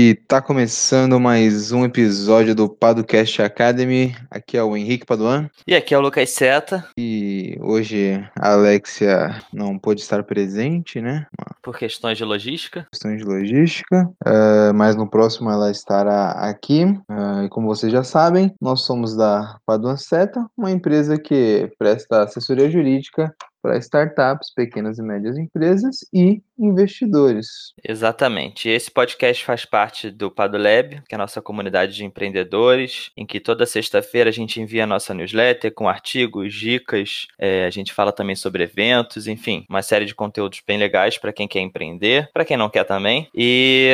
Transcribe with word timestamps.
E 0.00 0.14
tá 0.14 0.40
começando 0.40 1.18
mais 1.18 1.72
um 1.72 1.84
episódio 1.84 2.54
do 2.54 2.68
Padocast 2.68 3.42
Academy. 3.42 4.14
Aqui 4.30 4.56
é 4.56 4.62
o 4.62 4.76
Henrique 4.76 5.04
Paduan. 5.04 5.50
E 5.66 5.74
aqui 5.74 5.92
é 5.92 5.98
o 5.98 6.00
Lucas 6.00 6.30
Seta. 6.30 6.86
E 6.96 7.58
hoje 7.60 8.24
a 8.38 8.52
Alexia 8.52 9.42
não 9.52 9.76
pôde 9.76 10.00
estar 10.00 10.22
presente, 10.22 11.00
né? 11.00 11.26
Por 11.60 11.76
questões 11.76 12.16
de 12.16 12.24
logística. 12.24 12.86
Questões 12.92 13.18
de 13.18 13.24
logística. 13.24 14.08
Uh, 14.24 14.72
mas 14.72 14.94
no 14.94 15.10
próximo 15.10 15.50
ela 15.50 15.68
estará 15.68 16.30
aqui. 16.30 16.84
Uh, 16.84 17.46
e 17.46 17.48
como 17.48 17.66
vocês 17.66 17.90
já 17.90 18.04
sabem, 18.04 18.54
nós 18.60 18.82
somos 18.82 19.16
da 19.16 19.58
Paduan 19.66 19.96
Seta, 19.96 20.46
uma 20.56 20.70
empresa 20.70 21.18
que 21.18 21.72
presta 21.76 22.22
assessoria 22.22 22.70
jurídica 22.70 23.34
para 23.62 23.78
startups, 23.78 24.52
pequenas 24.54 24.98
e 24.98 25.02
médias 25.02 25.36
empresas 25.36 26.06
e 26.12 26.42
investidores. 26.58 27.72
Exatamente. 27.86 28.68
Esse 28.68 28.90
podcast 28.90 29.44
faz 29.44 29.64
parte 29.64 30.10
do 30.10 30.30
PadoLab, 30.30 31.02
que 31.08 31.14
é 31.14 31.16
a 31.16 31.18
nossa 31.18 31.40
comunidade 31.40 31.94
de 31.94 32.04
empreendedores, 32.04 33.10
em 33.16 33.24
que 33.24 33.40
toda 33.40 33.66
sexta-feira 33.66 34.30
a 34.30 34.32
gente 34.32 34.60
envia 34.60 34.84
a 34.84 34.86
nossa 34.86 35.14
newsletter 35.14 35.72
com 35.72 35.88
artigos, 35.88 36.52
dicas, 36.54 37.26
é, 37.38 37.64
a 37.66 37.70
gente 37.70 37.92
fala 37.92 38.12
também 38.12 38.36
sobre 38.36 38.64
eventos, 38.64 39.26
enfim, 39.26 39.64
uma 39.68 39.82
série 39.82 40.04
de 40.04 40.14
conteúdos 40.14 40.62
bem 40.66 40.78
legais 40.78 41.18
para 41.18 41.32
quem 41.32 41.46
quer 41.46 41.60
empreender, 41.60 42.30
para 42.32 42.44
quem 42.44 42.56
não 42.56 42.68
quer 42.70 42.84
também. 42.84 43.28
E, 43.34 43.92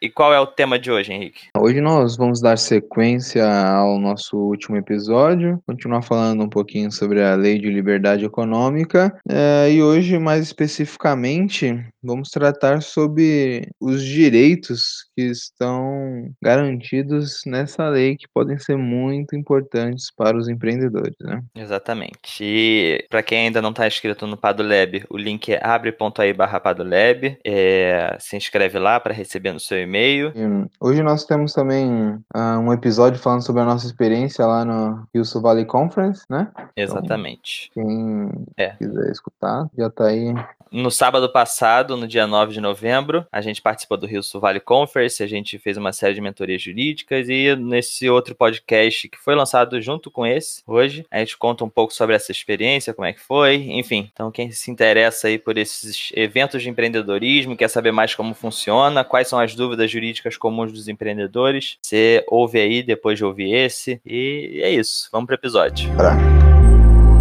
e 0.00 0.08
qual 0.08 0.32
é 0.32 0.40
o 0.40 0.46
tema 0.46 0.78
de 0.78 0.90
hoje, 0.90 1.12
Henrique? 1.12 1.48
Hoje 1.64 1.80
nós 1.80 2.14
vamos 2.14 2.42
dar 2.42 2.58
sequência 2.58 3.42
ao 3.42 3.98
nosso 3.98 4.36
último 4.36 4.76
episódio, 4.76 5.58
continuar 5.66 6.02
falando 6.02 6.44
um 6.44 6.48
pouquinho 6.48 6.92
sobre 6.92 7.22
a 7.22 7.34
Lei 7.34 7.58
de 7.58 7.70
Liberdade 7.70 8.22
Econômica 8.22 9.18
é, 9.26 9.70
e 9.72 9.82
hoje, 9.82 10.18
mais 10.18 10.42
especificamente, 10.42 11.82
vamos 12.02 12.28
tratar 12.28 12.82
sobre 12.82 13.66
os 13.80 14.04
direitos 14.04 15.08
que 15.16 15.22
estão 15.22 16.30
garantidos 16.42 17.40
nessa 17.46 17.88
lei 17.88 18.14
que 18.14 18.26
podem 18.34 18.58
ser 18.58 18.76
muito 18.76 19.34
importantes 19.34 20.12
para 20.14 20.36
os 20.36 20.50
empreendedores, 20.50 21.16
né? 21.22 21.42
Exatamente. 21.56 22.42
E 22.42 23.06
para 23.08 23.22
quem 23.22 23.46
ainda 23.46 23.62
não 23.62 23.70
está 23.70 23.86
inscrito 23.86 24.26
no 24.26 24.36
Padolab, 24.36 25.02
o 25.08 25.16
link 25.16 25.50
é 25.50 25.58
abre.ai 25.64 26.34
barra 26.34 26.60
Padolab. 26.60 27.38
É, 27.42 28.18
se 28.20 28.36
inscreve 28.36 28.78
lá 28.78 29.00
para 29.00 29.14
receber 29.14 29.54
no 29.54 29.60
seu 29.60 29.80
e-mail. 29.80 30.30
Hoje 30.78 31.02
nós 31.02 31.24
temos 31.24 31.53
também 31.54 32.14
uh, 32.34 32.58
um 32.60 32.72
episódio 32.72 33.18
falando 33.18 33.44
sobre 33.44 33.62
a 33.62 33.64
nossa 33.64 33.86
experiência 33.86 34.46
lá 34.46 34.64
no 34.64 35.06
Rio 35.14 35.24
Valley 35.40 35.64
Conference, 35.64 36.24
né? 36.28 36.50
Exatamente. 36.76 37.70
Então, 37.76 37.86
quem 37.86 38.44
é. 38.56 38.70
quiser 38.70 39.10
escutar, 39.10 39.68
já 39.76 39.86
está 39.86 40.06
aí 40.06 40.34
no 40.74 40.90
sábado 40.90 41.30
passado, 41.30 41.96
no 41.96 42.04
dia 42.04 42.26
9 42.26 42.52
de 42.52 42.60
novembro, 42.60 43.24
a 43.30 43.40
gente 43.40 43.62
participou 43.62 43.96
do 43.96 44.08
Rio 44.08 44.24
Sul 44.24 44.40
Valley 44.40 44.58
Conference, 44.58 45.22
a 45.22 45.26
gente 45.28 45.56
fez 45.56 45.76
uma 45.76 45.92
série 45.92 46.14
de 46.14 46.20
mentorias 46.20 46.60
jurídicas 46.60 47.28
e 47.28 47.54
nesse 47.54 48.10
outro 48.10 48.34
podcast 48.34 49.08
que 49.08 49.16
foi 49.16 49.36
lançado 49.36 49.80
junto 49.80 50.10
com 50.10 50.26
esse, 50.26 50.64
hoje, 50.66 51.06
a 51.12 51.20
gente 51.20 51.38
conta 51.38 51.64
um 51.64 51.68
pouco 51.68 51.94
sobre 51.94 52.16
essa 52.16 52.32
experiência, 52.32 52.92
como 52.92 53.06
é 53.06 53.12
que 53.12 53.20
foi, 53.20 53.54
enfim. 53.70 54.10
Então, 54.12 54.32
quem 54.32 54.50
se 54.50 54.68
interessa 54.68 55.28
aí 55.28 55.38
por 55.38 55.56
esses 55.56 56.10
eventos 56.12 56.60
de 56.60 56.68
empreendedorismo, 56.68 57.56
quer 57.56 57.68
saber 57.68 57.92
mais 57.92 58.16
como 58.16 58.34
funciona, 58.34 59.04
quais 59.04 59.28
são 59.28 59.38
as 59.38 59.54
dúvidas 59.54 59.88
jurídicas 59.88 60.36
comuns 60.36 60.72
dos 60.72 60.88
empreendedores, 60.88 61.43
você 61.82 62.24
ouve 62.28 62.58
aí 62.58 62.82
depois 62.82 63.18
de 63.18 63.24
ouvir 63.24 63.52
esse. 63.54 64.00
E 64.04 64.60
é 64.62 64.70
isso, 64.70 65.08
vamos 65.12 65.26
pro 65.26 65.34
episódio. 65.34 65.90
Pra. 65.94 66.16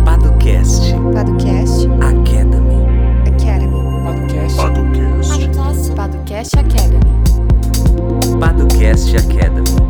Padocast. 0.06 0.94
Padocast. 1.14 1.88
Padocast 5.96 6.58
Academy. 6.58 7.00
Padocast 8.40 9.16
Academy. 9.16 9.83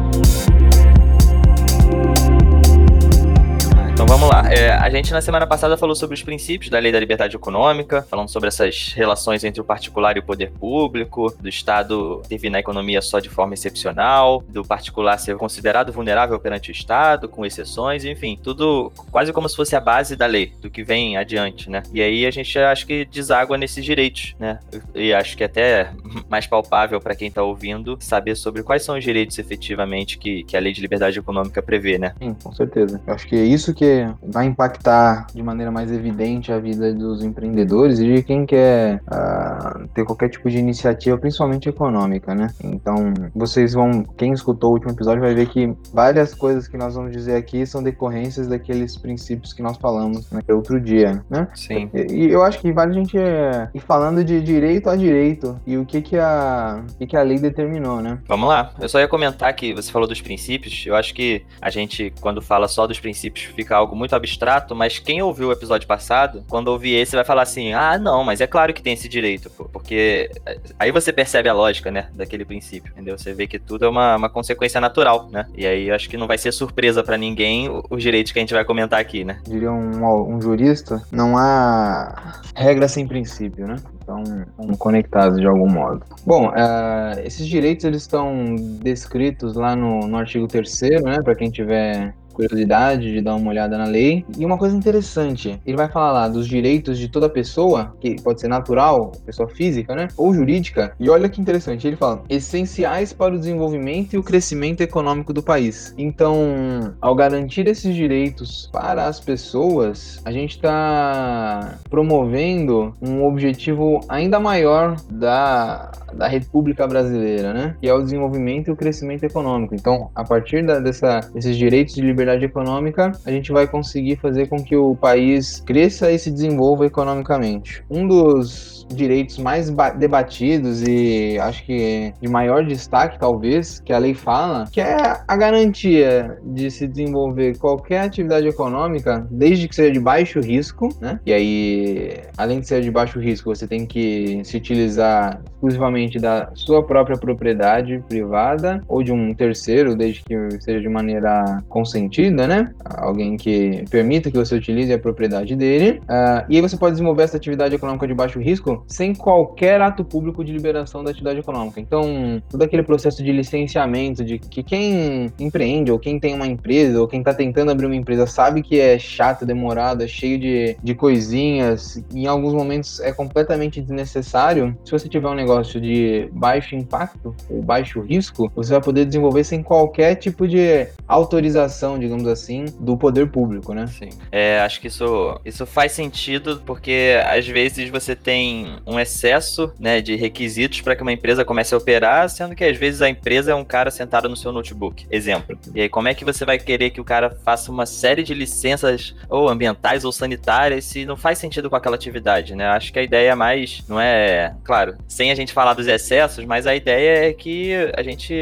Então 4.03 4.17
vamos 4.19 4.29
lá. 4.29 4.51
É, 4.51 4.69
a 4.69 4.89
gente 4.89 5.13
na 5.13 5.21
semana 5.21 5.47
passada 5.47 5.77
falou 5.77 5.95
sobre 5.95 6.13
os 6.13 6.21
princípios 6.21 6.69
da 6.69 6.77
lei 6.77 6.91
da 6.91 6.99
liberdade 6.99 7.37
econômica, 7.37 8.01
falando 8.01 8.27
sobre 8.27 8.49
essas 8.49 8.91
relações 8.93 9.45
entre 9.45 9.61
o 9.61 9.63
particular 9.63 10.17
e 10.17 10.19
o 10.19 10.23
poder 10.23 10.51
público, 10.51 11.33
do 11.39 11.47
Estado 11.47 12.21
intervir 12.25 12.51
na 12.51 12.59
economia 12.59 13.01
só 13.01 13.21
de 13.21 13.29
forma 13.29 13.53
excepcional, 13.53 14.43
do 14.49 14.61
particular 14.61 15.17
ser 15.17 15.37
considerado 15.37 15.93
vulnerável 15.93 16.37
perante 16.37 16.69
o 16.69 16.73
Estado, 16.73 17.29
com 17.29 17.45
exceções, 17.45 18.03
enfim, 18.03 18.37
tudo 18.43 18.91
quase 19.09 19.31
como 19.31 19.47
se 19.47 19.55
fosse 19.55 19.73
a 19.73 19.79
base 19.79 20.17
da 20.17 20.25
lei, 20.25 20.51
do 20.61 20.69
que 20.69 20.83
vem 20.83 21.15
adiante, 21.15 21.69
né? 21.69 21.81
E 21.93 22.01
aí 22.01 22.25
a 22.25 22.31
gente 22.31 22.59
acho 22.59 22.85
que 22.85 23.05
deságua 23.05 23.57
nesses 23.57 23.85
direitos, 23.85 24.35
né? 24.37 24.59
E 24.93 25.13
acho 25.13 25.37
que 25.37 25.45
até 25.45 25.91
mais 26.27 26.45
palpável 26.45 26.99
para 26.99 27.15
quem 27.15 27.29
está 27.29 27.41
ouvindo 27.41 27.97
saber 28.01 28.35
sobre 28.35 28.63
quais 28.63 28.83
são 28.83 28.97
os 28.97 29.03
direitos 29.03 29.39
efetivamente 29.39 30.17
que, 30.17 30.43
que 30.43 30.57
a 30.57 30.59
lei 30.59 30.73
de 30.73 30.81
liberdade 30.81 31.17
econômica 31.17 31.61
prevê, 31.61 31.97
né? 31.97 32.13
Sim, 32.19 32.35
com 32.43 32.51
certeza. 32.51 33.01
Acho 33.07 33.25
que 33.25 33.37
é 33.37 33.45
isso 33.45 33.73
que 33.73 33.92
vai 34.21 34.45
impactar 34.45 35.27
de 35.33 35.41
maneira 35.41 35.71
mais 35.71 35.91
evidente 35.91 36.51
a 36.51 36.59
vida 36.59 36.93
dos 36.93 37.23
empreendedores 37.23 37.99
e 37.99 38.15
de 38.15 38.23
quem 38.23 38.45
quer 38.45 39.01
uh, 39.07 39.87
ter 39.93 40.05
qualquer 40.05 40.29
tipo 40.29 40.49
de 40.49 40.57
iniciativa, 40.57 41.17
principalmente 41.17 41.69
econômica, 41.69 42.33
né? 42.33 42.47
Então, 42.63 43.13
vocês 43.35 43.73
vão, 43.73 44.03
quem 44.17 44.33
escutou 44.33 44.71
o 44.71 44.73
último 44.73 44.91
episódio 44.91 45.21
vai 45.21 45.33
ver 45.33 45.47
que 45.47 45.73
várias 45.93 46.33
coisas 46.33 46.67
que 46.67 46.77
nós 46.77 46.95
vamos 46.95 47.11
dizer 47.11 47.35
aqui 47.35 47.65
são 47.65 47.83
decorrências 47.83 48.47
daqueles 48.47 48.97
princípios 48.97 49.53
que 49.53 49.61
nós 49.61 49.77
falamos 49.77 50.31
naquele 50.31 50.57
outro 50.57 50.79
dia, 50.79 51.23
né? 51.29 51.47
Sim. 51.55 51.89
E, 51.93 52.25
e 52.25 52.31
eu 52.31 52.43
acho 52.43 52.59
que 52.59 52.71
vale 52.71 52.91
a 52.91 52.93
gente 52.93 53.17
é, 53.17 53.69
ir 53.73 53.79
falando 53.79 54.23
de 54.23 54.41
direito 54.41 54.89
a 54.89 54.95
direito 54.95 55.59
e 55.65 55.77
o 55.77 55.85
que 55.85 56.01
que 56.01 56.17
a, 56.17 56.83
o 56.93 56.97
que 56.97 57.07
que 57.07 57.17
a 57.17 57.23
lei 57.23 57.39
determinou, 57.39 58.01
né? 58.01 58.19
Vamos 58.27 58.47
lá. 58.49 58.71
Eu 58.79 58.89
só 58.89 58.99
ia 58.99 59.07
comentar 59.07 59.53
que 59.53 59.73
você 59.73 59.91
falou 59.91 60.07
dos 60.07 60.21
princípios. 60.21 60.85
Eu 60.85 60.95
acho 60.95 61.13
que 61.13 61.43
a 61.61 61.69
gente, 61.69 62.13
quando 62.21 62.41
fala 62.41 62.67
só 62.67 62.87
dos 62.87 62.99
princípios, 62.99 63.45
fica 63.55 63.72
algo 63.73 63.95
muito 63.95 64.15
abstrato, 64.15 64.75
mas 64.75 64.99
quem 64.99 65.21
ouviu 65.21 65.49
o 65.49 65.51
episódio 65.51 65.87
passado, 65.87 66.43
quando 66.47 66.67
ouvir 66.69 66.95
esse, 66.95 67.15
vai 67.15 67.25
falar 67.25 67.43
assim: 67.43 67.73
ah, 67.73 67.97
não, 67.97 68.23
mas 68.23 68.41
é 68.41 68.47
claro 68.47 68.73
que 68.73 68.81
tem 68.81 68.93
esse 68.93 69.07
direito, 69.07 69.49
pô, 69.49 69.65
porque 69.65 70.29
eh, 70.45 70.59
aí 70.79 70.91
você 70.91 71.11
percebe 71.11 71.49
a 71.49 71.53
lógica, 71.53 71.91
né, 71.91 72.07
daquele 72.13 72.45
princípio, 72.45 72.91
entendeu? 72.91 73.17
Você 73.17 73.33
vê 73.33 73.47
que 73.47 73.59
tudo 73.59 73.85
é 73.85 73.89
uma, 73.89 74.15
uma 74.15 74.29
consequência 74.29 74.79
natural, 74.79 75.29
né? 75.31 75.45
E 75.55 75.65
aí 75.65 75.89
eu 75.89 75.95
acho 75.95 76.09
que 76.09 76.17
não 76.17 76.27
vai 76.27 76.37
ser 76.37 76.51
surpresa 76.51 77.03
para 77.03 77.17
ninguém 77.17 77.69
os 77.89 78.01
direitos 78.01 78.31
que 78.31 78.39
a 78.39 78.41
gente 78.41 78.53
vai 78.53 78.65
comentar 78.65 78.99
aqui, 78.99 79.23
né? 79.23 79.39
Diria 79.45 79.71
um, 79.71 80.35
um 80.35 80.41
jurista: 80.41 81.01
não 81.11 81.37
há 81.37 82.41
regra 82.55 82.87
sem 82.87 83.07
princípio, 83.07 83.67
né? 83.67 83.75
Então, 84.03 84.21
estão 84.21 84.75
conectados 84.77 85.39
de 85.39 85.47
algum 85.47 85.69
modo. 85.69 86.03
Bom, 86.25 86.49
uh, 86.49 87.19
esses 87.23 87.47
direitos 87.47 87.85
eles 87.85 88.01
estão 88.01 88.55
descritos 88.81 89.55
lá 89.55 89.75
no, 89.75 90.01
no 90.07 90.17
artigo 90.17 90.45
3 90.45 90.81
né? 91.03 91.21
Para 91.23 91.35
quem 91.35 91.49
tiver 91.49 92.13
curiosidade 92.33 93.11
de 93.11 93.21
dar 93.21 93.35
uma 93.35 93.49
olhada 93.49 93.77
na 93.77 93.85
lei. 93.85 94.25
E 94.37 94.45
uma 94.45 94.57
coisa 94.57 94.75
interessante, 94.75 95.59
ele 95.65 95.77
vai 95.77 95.87
falar 95.87 96.11
lá 96.11 96.27
dos 96.27 96.47
direitos 96.47 96.97
de 96.97 97.07
toda 97.07 97.29
pessoa, 97.29 97.95
que 97.99 98.21
pode 98.21 98.41
ser 98.41 98.47
natural, 98.47 99.11
pessoa 99.25 99.47
física, 99.47 99.95
né? 99.95 100.07
Ou 100.17 100.33
jurídica. 100.33 100.93
E 100.99 101.09
olha 101.09 101.29
que 101.29 101.39
interessante, 101.39 101.87
ele 101.87 101.95
fala: 101.95 102.23
essenciais 102.29 103.13
para 103.13 103.33
o 103.33 103.39
desenvolvimento 103.39 104.13
e 104.13 104.17
o 104.17 104.23
crescimento 104.23 104.81
econômico 104.81 105.31
do 105.31 105.41
país. 105.41 105.93
Então, 105.97 106.93
ao 106.99 107.15
garantir 107.15 107.67
esses 107.67 107.95
direitos 107.95 108.69
para 108.71 109.05
as 109.05 109.19
pessoas, 109.19 110.21
a 110.25 110.31
gente 110.31 110.55
está 110.55 111.77
promovendo 111.89 112.93
um 113.01 113.23
objetivo 113.23 114.01
ainda 114.09 114.39
maior 114.39 114.95
da, 115.09 115.91
da 116.13 116.27
República 116.27 116.87
Brasileira, 116.87 117.53
né? 117.53 117.75
Que 117.79 117.87
é 117.87 117.93
o 117.93 118.01
desenvolvimento 118.01 118.67
e 118.67 118.71
o 118.71 118.75
crescimento 118.75 119.23
econômico. 119.23 119.75
Então, 119.75 120.09
a 120.15 120.23
partir 120.23 120.65
da, 120.65 120.79
dessa, 120.79 121.19
desses 121.33 121.55
direitos 121.55 121.95
de 121.95 122.01
liberdade 122.01 122.22
liberdade 122.23 122.45
econômica, 122.45 123.11
a 123.25 123.31
gente 123.31 123.51
vai 123.51 123.67
conseguir 123.67 124.15
fazer 124.15 124.47
com 124.47 124.63
que 124.63 124.75
o 124.75 124.95
país 124.95 125.61
cresça 125.65 126.11
e 126.11 126.17
se 126.17 126.31
desenvolva 126.31 126.85
economicamente. 126.85 127.83
Um 127.89 128.07
dos 128.07 128.87
direitos 128.93 129.37
mais 129.37 129.69
debatidos 129.97 130.83
e 130.83 131.37
acho 131.39 131.65
que 131.65 132.13
de 132.21 132.27
maior 132.27 132.65
destaque, 132.65 133.19
talvez, 133.19 133.79
que 133.79 133.91
a 133.91 133.97
lei 133.97 134.13
fala, 134.13 134.65
que 134.71 134.81
é 134.81 134.95
a 135.27 135.35
garantia 135.35 136.37
de 136.43 136.69
se 136.71 136.87
desenvolver 136.87 137.57
qualquer 137.57 138.01
atividade 138.01 138.47
econômica, 138.47 139.27
desde 139.29 139.67
que 139.67 139.75
seja 139.75 139.91
de 139.91 139.99
baixo 139.99 140.39
risco, 140.39 140.89
né? 141.01 141.19
E 141.25 141.33
aí, 141.33 142.21
além 142.37 142.59
de 142.59 142.67
ser 142.67 142.81
de 142.81 142.91
baixo 142.91 143.19
risco, 143.19 143.53
você 143.53 143.67
tem 143.67 143.85
que 143.85 144.41
se 144.43 144.57
utilizar 144.57 145.41
exclusivamente 145.63 146.19
da 146.19 146.49
sua 146.53 146.83
própria 146.83 147.17
propriedade 147.17 148.03
privada 148.07 148.81
ou 148.87 149.01
de 149.01 149.13
um 149.13 149.33
terceiro, 149.33 149.95
desde 149.95 150.21
que 150.23 150.35
seja 150.61 150.81
de 150.81 150.89
maneira 150.89 151.63
consentida, 151.69 152.45
né? 152.45 152.73
Alguém 152.83 153.37
que 153.37 153.85
permita 153.89 154.29
que 154.29 154.37
você 154.37 154.55
utilize 154.55 154.91
a 154.91 154.99
propriedade 154.99 155.55
dele. 155.55 156.01
Uh, 156.03 156.45
e 156.49 156.55
aí 156.57 156.61
você 156.61 156.75
pode 156.75 156.93
desenvolver 156.93 157.23
essa 157.23 157.37
atividade 157.37 157.73
econômica 157.73 158.05
de 158.05 158.13
baixo 158.13 158.39
risco 158.39 158.83
sem 158.87 159.15
qualquer 159.15 159.81
ato 159.81 160.03
público 160.03 160.43
de 160.43 160.51
liberação 160.51 161.03
da 161.03 161.11
atividade 161.11 161.39
econômica. 161.39 161.79
Então, 161.79 162.41
todo 162.49 162.61
aquele 162.61 162.83
processo 162.83 163.23
de 163.23 163.31
licenciamento, 163.31 164.23
de 164.23 164.39
que 164.39 164.61
quem 164.61 165.31
empreende, 165.39 165.91
ou 165.91 165.97
quem 165.97 166.19
tem 166.19 166.35
uma 166.35 166.47
empresa, 166.47 166.99
ou 166.99 167.07
quem 167.07 167.19
está 167.19 167.33
tentando 167.33 167.71
abrir 167.71 167.85
uma 167.85 167.95
empresa, 167.95 168.27
sabe 168.27 168.61
que 168.61 168.79
é 168.79 168.99
chato, 168.99 169.45
demorado, 169.45 170.03
é 170.03 170.07
cheio 170.07 170.37
de, 170.37 170.75
de 170.83 170.93
coisinhas, 170.93 172.03
em 172.13 172.27
alguns 172.27 172.53
momentos 172.53 172.99
é 172.99 173.11
completamente 173.13 173.81
desnecessário. 173.81 174.77
Se 174.83 174.91
você 174.91 175.07
tiver 175.07 175.29
um 175.29 175.35
negócio 175.35 175.52
negócio 175.53 175.79
de 175.79 176.29
baixo 176.31 176.75
impacto 176.75 177.35
ou 177.49 177.61
baixo 177.61 178.01
risco, 178.01 178.51
você 178.55 178.71
vai 178.71 178.81
poder 178.81 179.05
desenvolver 179.05 179.43
sem 179.43 179.61
qualquer 179.61 180.15
tipo 180.15 180.47
de 180.47 180.87
autorização, 181.07 181.99
digamos 181.99 182.27
assim, 182.27 182.65
do 182.79 182.97
poder 182.97 183.29
público, 183.29 183.73
né? 183.73 183.85
Sim. 183.87 184.09
É, 184.31 184.59
acho 184.61 184.81
que 184.81 184.87
isso, 184.87 185.39
isso 185.45 185.65
faz 185.65 185.91
sentido 185.91 186.61
porque 186.65 187.19
às 187.27 187.47
vezes 187.47 187.89
você 187.89 188.15
tem 188.15 188.77
um 188.85 188.99
excesso 188.99 189.71
né, 189.79 190.01
de 190.01 190.15
requisitos 190.15 190.81
para 190.81 190.95
que 190.95 191.01
uma 191.01 191.11
empresa 191.11 191.45
comece 191.45 191.73
a 191.73 191.77
operar, 191.77 192.29
sendo 192.29 192.55
que 192.55 192.63
às 192.63 192.77
vezes 192.77 193.01
a 193.01 193.09
empresa 193.09 193.51
é 193.51 193.55
um 193.55 193.65
cara 193.65 193.91
sentado 193.91 194.27
no 194.27 194.35
seu 194.35 194.51
notebook. 194.51 195.05
Exemplo. 195.11 195.57
E 195.73 195.81
aí, 195.81 195.89
como 195.89 196.07
é 196.07 196.13
que 196.13 196.25
você 196.25 196.45
vai 196.45 196.57
querer 196.57 196.89
que 196.89 197.01
o 197.01 197.03
cara 197.03 197.29
faça 197.43 197.71
uma 197.71 197.85
série 197.85 198.23
de 198.23 198.33
licenças 198.33 199.15
ou 199.29 199.49
ambientais 199.49 200.03
ou 200.03 200.11
sanitárias 200.11 200.85
se 200.85 201.05
não 201.05 201.15
faz 201.15 201.37
sentido 201.37 201.69
com 201.69 201.75
aquela 201.75 201.95
atividade, 201.95 202.55
né? 202.55 202.67
Acho 202.67 202.91
que 202.91 202.99
a 202.99 203.03
ideia 203.03 203.31
é 203.31 203.35
mais, 203.35 203.83
não 203.87 203.99
é, 203.99 204.55
claro, 204.63 204.95
sem 205.07 205.31
a 205.31 205.35
gente 205.35 205.42
falar 205.51 205.73
dos 205.73 205.87
excessos, 205.87 206.45
mas 206.45 206.67
a 206.67 206.75
ideia 206.75 207.29
é 207.29 207.33
que 207.33 207.73
a 207.97 208.03
gente 208.03 208.33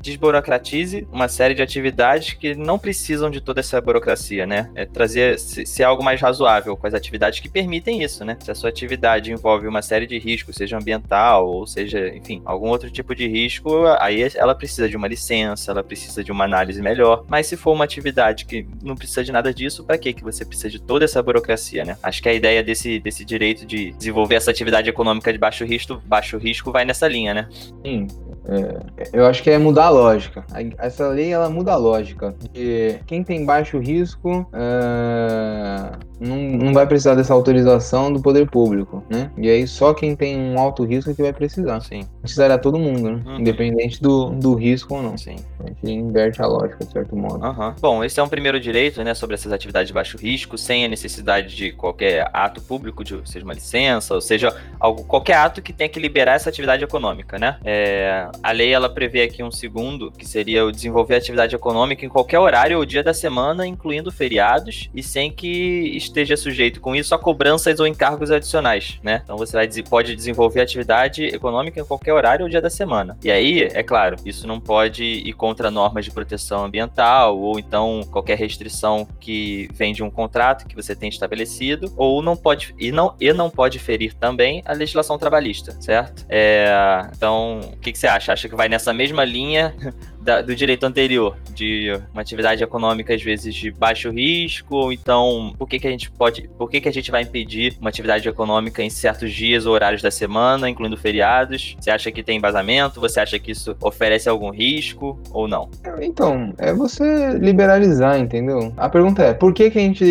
desburocratize 0.00 1.06
uma 1.12 1.28
série 1.28 1.54
de 1.54 1.62
atividades 1.62 2.34
que 2.34 2.54
não 2.54 2.78
precisam 2.78 3.30
de 3.30 3.40
toda 3.40 3.60
essa 3.60 3.80
burocracia, 3.80 4.46
né? 4.46 4.70
É 4.74 4.84
trazer 4.84 5.38
ser 5.38 5.84
algo 5.84 6.02
mais 6.02 6.20
razoável 6.20 6.76
com 6.76 6.86
as 6.86 6.94
atividades 6.94 7.40
que 7.40 7.48
permitem 7.48 8.02
isso, 8.02 8.24
né? 8.24 8.36
Se 8.40 8.50
a 8.50 8.54
sua 8.54 8.70
atividade 8.70 9.32
envolve 9.32 9.66
uma 9.66 9.82
série 9.82 10.06
de 10.06 10.18
riscos, 10.18 10.56
seja 10.56 10.76
ambiental 10.76 11.46
ou 11.46 11.66
seja, 11.66 12.08
enfim, 12.14 12.42
algum 12.44 12.68
outro 12.68 12.90
tipo 12.90 13.14
de 13.14 13.26
risco, 13.26 13.86
aí 13.98 14.22
ela 14.34 14.54
precisa 14.54 14.88
de 14.88 14.96
uma 14.96 15.08
licença, 15.08 15.70
ela 15.70 15.82
precisa 15.82 16.22
de 16.24 16.32
uma 16.32 16.44
análise 16.44 16.82
melhor. 16.82 17.24
Mas 17.28 17.46
se 17.46 17.56
for 17.56 17.72
uma 17.72 17.84
atividade 17.84 18.44
que 18.44 18.66
não 18.82 18.96
precisa 18.96 19.24
de 19.24 19.32
nada 19.32 19.52
disso, 19.54 19.84
para 19.84 19.98
que 19.98 20.12
que 20.12 20.22
você 20.22 20.44
precisa 20.44 20.68
de 20.68 20.80
toda 20.80 21.04
essa 21.04 21.22
burocracia, 21.22 21.84
né? 21.84 21.96
Acho 22.02 22.22
que 22.22 22.28
a 22.28 22.34
ideia 22.34 22.62
desse, 22.62 22.98
desse 22.98 23.24
direito 23.24 23.64
de 23.64 23.92
desenvolver 23.92 24.34
essa 24.34 24.50
atividade 24.50 24.88
econômica 24.88 25.32
de 25.32 25.38
baixo 25.38 25.64
risco, 25.64 26.00
baixo 26.04 26.36
risco 26.36 26.49
vai 26.72 26.84
nessa 26.84 27.06
linha, 27.08 27.32
né? 27.34 27.48
Sim, 27.84 28.06
é, 28.50 29.08
eu 29.12 29.26
acho 29.26 29.42
que 29.42 29.50
é 29.50 29.58
mudar 29.58 29.86
a 29.86 29.90
lógica. 29.90 30.44
Essa 30.78 31.08
lei 31.08 31.32
ela 31.32 31.48
muda 31.48 31.72
a 31.72 31.76
lógica. 31.76 32.34
De 32.52 32.98
quem 33.06 33.22
tem 33.22 33.44
baixo 33.44 33.78
risco 33.78 34.46
é, 34.52 35.92
não, 36.18 36.36
não 36.36 36.72
vai 36.72 36.86
precisar 36.86 37.14
dessa 37.14 37.32
autorização 37.32 38.12
do 38.12 38.20
poder 38.20 38.50
público, 38.50 39.04
né? 39.08 39.30
E 39.38 39.48
aí 39.48 39.66
só 39.66 39.94
quem 39.94 40.16
tem 40.16 40.36
um 40.36 40.58
alto 40.58 40.84
risco 40.84 41.10
é 41.12 41.14
que 41.14 41.22
vai 41.22 41.32
precisar. 41.32 41.80
Sim. 41.80 42.02
Precisaria 42.20 42.58
todo 42.58 42.78
mundo, 42.78 43.10
né? 43.10 43.22
Uhum. 43.24 43.38
Independente 43.38 44.02
do, 44.02 44.30
do 44.30 44.54
risco 44.54 44.96
ou 44.96 45.02
não. 45.02 45.16
Sim. 45.16 45.36
A 45.60 45.68
gente 45.68 45.90
inverte 45.90 46.42
a 46.42 46.46
lógica, 46.46 46.84
de 46.84 46.90
certo 46.90 47.16
modo. 47.16 47.44
Aham. 47.44 47.74
Bom, 47.80 48.02
esse 48.02 48.18
é 48.18 48.22
um 48.22 48.28
primeiro 48.28 48.58
direito, 48.58 49.02
né, 49.04 49.14
sobre 49.14 49.34
essas 49.34 49.52
atividades 49.52 49.88
de 49.88 49.94
baixo 49.94 50.18
risco, 50.18 50.58
sem 50.58 50.84
a 50.84 50.88
necessidade 50.88 51.54
de 51.54 51.70
qualquer 51.72 52.28
ato 52.32 52.60
público, 52.60 53.04
de, 53.04 53.20
seja 53.24 53.44
uma 53.44 53.54
licença, 53.54 54.14
ou 54.14 54.20
seja, 54.20 54.54
algo, 54.78 55.04
qualquer 55.04 55.36
ato 55.36 55.62
que 55.62 55.72
tenha 55.72 55.88
que 55.88 56.00
liberar 56.00 56.34
essa 56.34 56.48
atividade 56.48 56.82
econômica, 56.82 57.38
né? 57.38 57.58
É, 57.64 58.28
a 58.42 58.52
lei 58.52 58.72
ela 58.72 58.88
prevê 58.88 59.22
aqui 59.22 59.42
um 59.42 59.50
segundo, 59.50 60.10
que 60.10 60.26
seria 60.26 60.64
o 60.64 60.72
desenvolver 60.72 61.16
atividade 61.16 61.54
econômica 61.54 62.04
em 62.04 62.08
qualquer 62.08 62.38
horário 62.38 62.78
ou 62.78 62.84
dia 62.84 63.02
da 63.02 63.12
semana, 63.12 63.66
incluindo 63.66 64.10
feriados, 64.10 64.88
e 64.94 65.02
sem 65.02 65.30
que 65.30 65.96
esteja 65.96 66.36
sujeito 66.36 66.80
com 66.80 66.94
isso 66.94 67.14
a 67.14 67.18
cobranças 67.18 67.80
ou 67.80 67.86
encargos 67.86 68.30
adicionais, 68.30 68.98
né? 69.02 69.20
Então 69.24 69.36
você 69.36 69.56
vai, 69.56 69.68
pode 69.88 70.14
desenvolver 70.16 70.60
atividade 70.60 71.24
econômica 71.24 71.80
em 71.80 71.84
qualquer 71.84 72.12
horário 72.12 72.44
ou 72.44 72.48
dia 72.48 72.60
da 72.60 72.70
semana. 72.70 73.16
E 73.22 73.30
aí, 73.30 73.62
é 73.62 73.82
claro, 73.82 74.16
isso 74.24 74.46
não 74.46 74.60
pode 74.60 75.04
ir 75.04 75.32
contra 75.34 75.70
normas 75.70 76.04
de 76.04 76.10
proteção 76.10 76.64
ambiental 76.64 77.38
ou 77.38 77.58
então 77.58 78.00
qualquer 78.10 78.38
restrição 78.38 79.06
que 79.18 79.68
vem 79.72 79.92
de 79.92 80.02
um 80.02 80.10
contrato 80.10 80.66
que 80.66 80.74
você 80.74 80.94
tem 80.94 81.08
estabelecido, 81.08 81.92
ou 81.96 82.22
não 82.22 82.36
pode 82.36 82.74
e 82.78 82.90
não 82.90 83.14
e 83.20 83.32
não 83.32 83.50
pode 83.50 83.78
ferir 83.78 84.14
também 84.14 84.62
a 84.64 84.72
legislação 84.72 85.18
trabalhista, 85.18 85.76
certo? 85.80 86.24
É, 86.28 87.06
então, 87.16 87.60
o 87.72 87.76
que, 87.76 87.92
que 87.92 87.98
você 87.98 88.06
acha? 88.06 88.29
Acha 88.32 88.48
que 88.48 88.54
vai 88.54 88.68
nessa 88.68 88.92
mesma 88.92 89.24
linha 89.24 89.74
da, 90.20 90.42
do 90.42 90.54
direito 90.54 90.84
anterior, 90.84 91.36
de 91.54 91.92
uma 92.12 92.22
atividade 92.22 92.62
econômica 92.62 93.14
às 93.14 93.22
vezes 93.22 93.54
de 93.54 93.70
baixo 93.70 94.10
risco, 94.10 94.76
ou 94.76 94.92
então 94.92 95.54
por 95.58 95.68
que, 95.68 95.78
que 95.78 95.86
a 95.86 95.90
gente 95.90 96.10
pode, 96.10 96.48
por 96.58 96.70
que, 96.70 96.80
que 96.80 96.88
a 96.88 96.92
gente 96.92 97.10
vai 97.10 97.22
impedir 97.22 97.76
uma 97.80 97.90
atividade 97.90 98.28
econômica 98.28 98.82
em 98.82 98.90
certos 98.90 99.32
dias 99.32 99.66
ou 99.66 99.74
horários 99.74 100.02
da 100.02 100.10
semana, 100.10 100.68
incluindo 100.68 100.96
feriados? 100.96 101.76
Você 101.80 101.90
acha 101.90 102.10
que 102.10 102.22
tem 102.22 102.38
embasamento? 102.38 103.00
Você 103.00 103.20
acha 103.20 103.38
que 103.38 103.52
isso 103.52 103.76
oferece 103.80 104.28
algum 104.28 104.50
risco 104.50 105.18
ou 105.32 105.48
não? 105.48 105.68
Então, 106.00 106.52
é 106.58 106.72
você 106.72 107.32
liberalizar, 107.38 108.18
entendeu? 108.18 108.72
A 108.76 108.88
pergunta 108.88 109.22
é, 109.22 109.32
por 109.32 109.52
que, 109.52 109.70
que 109.70 109.78
a 109.78 109.82
gente 109.82 110.04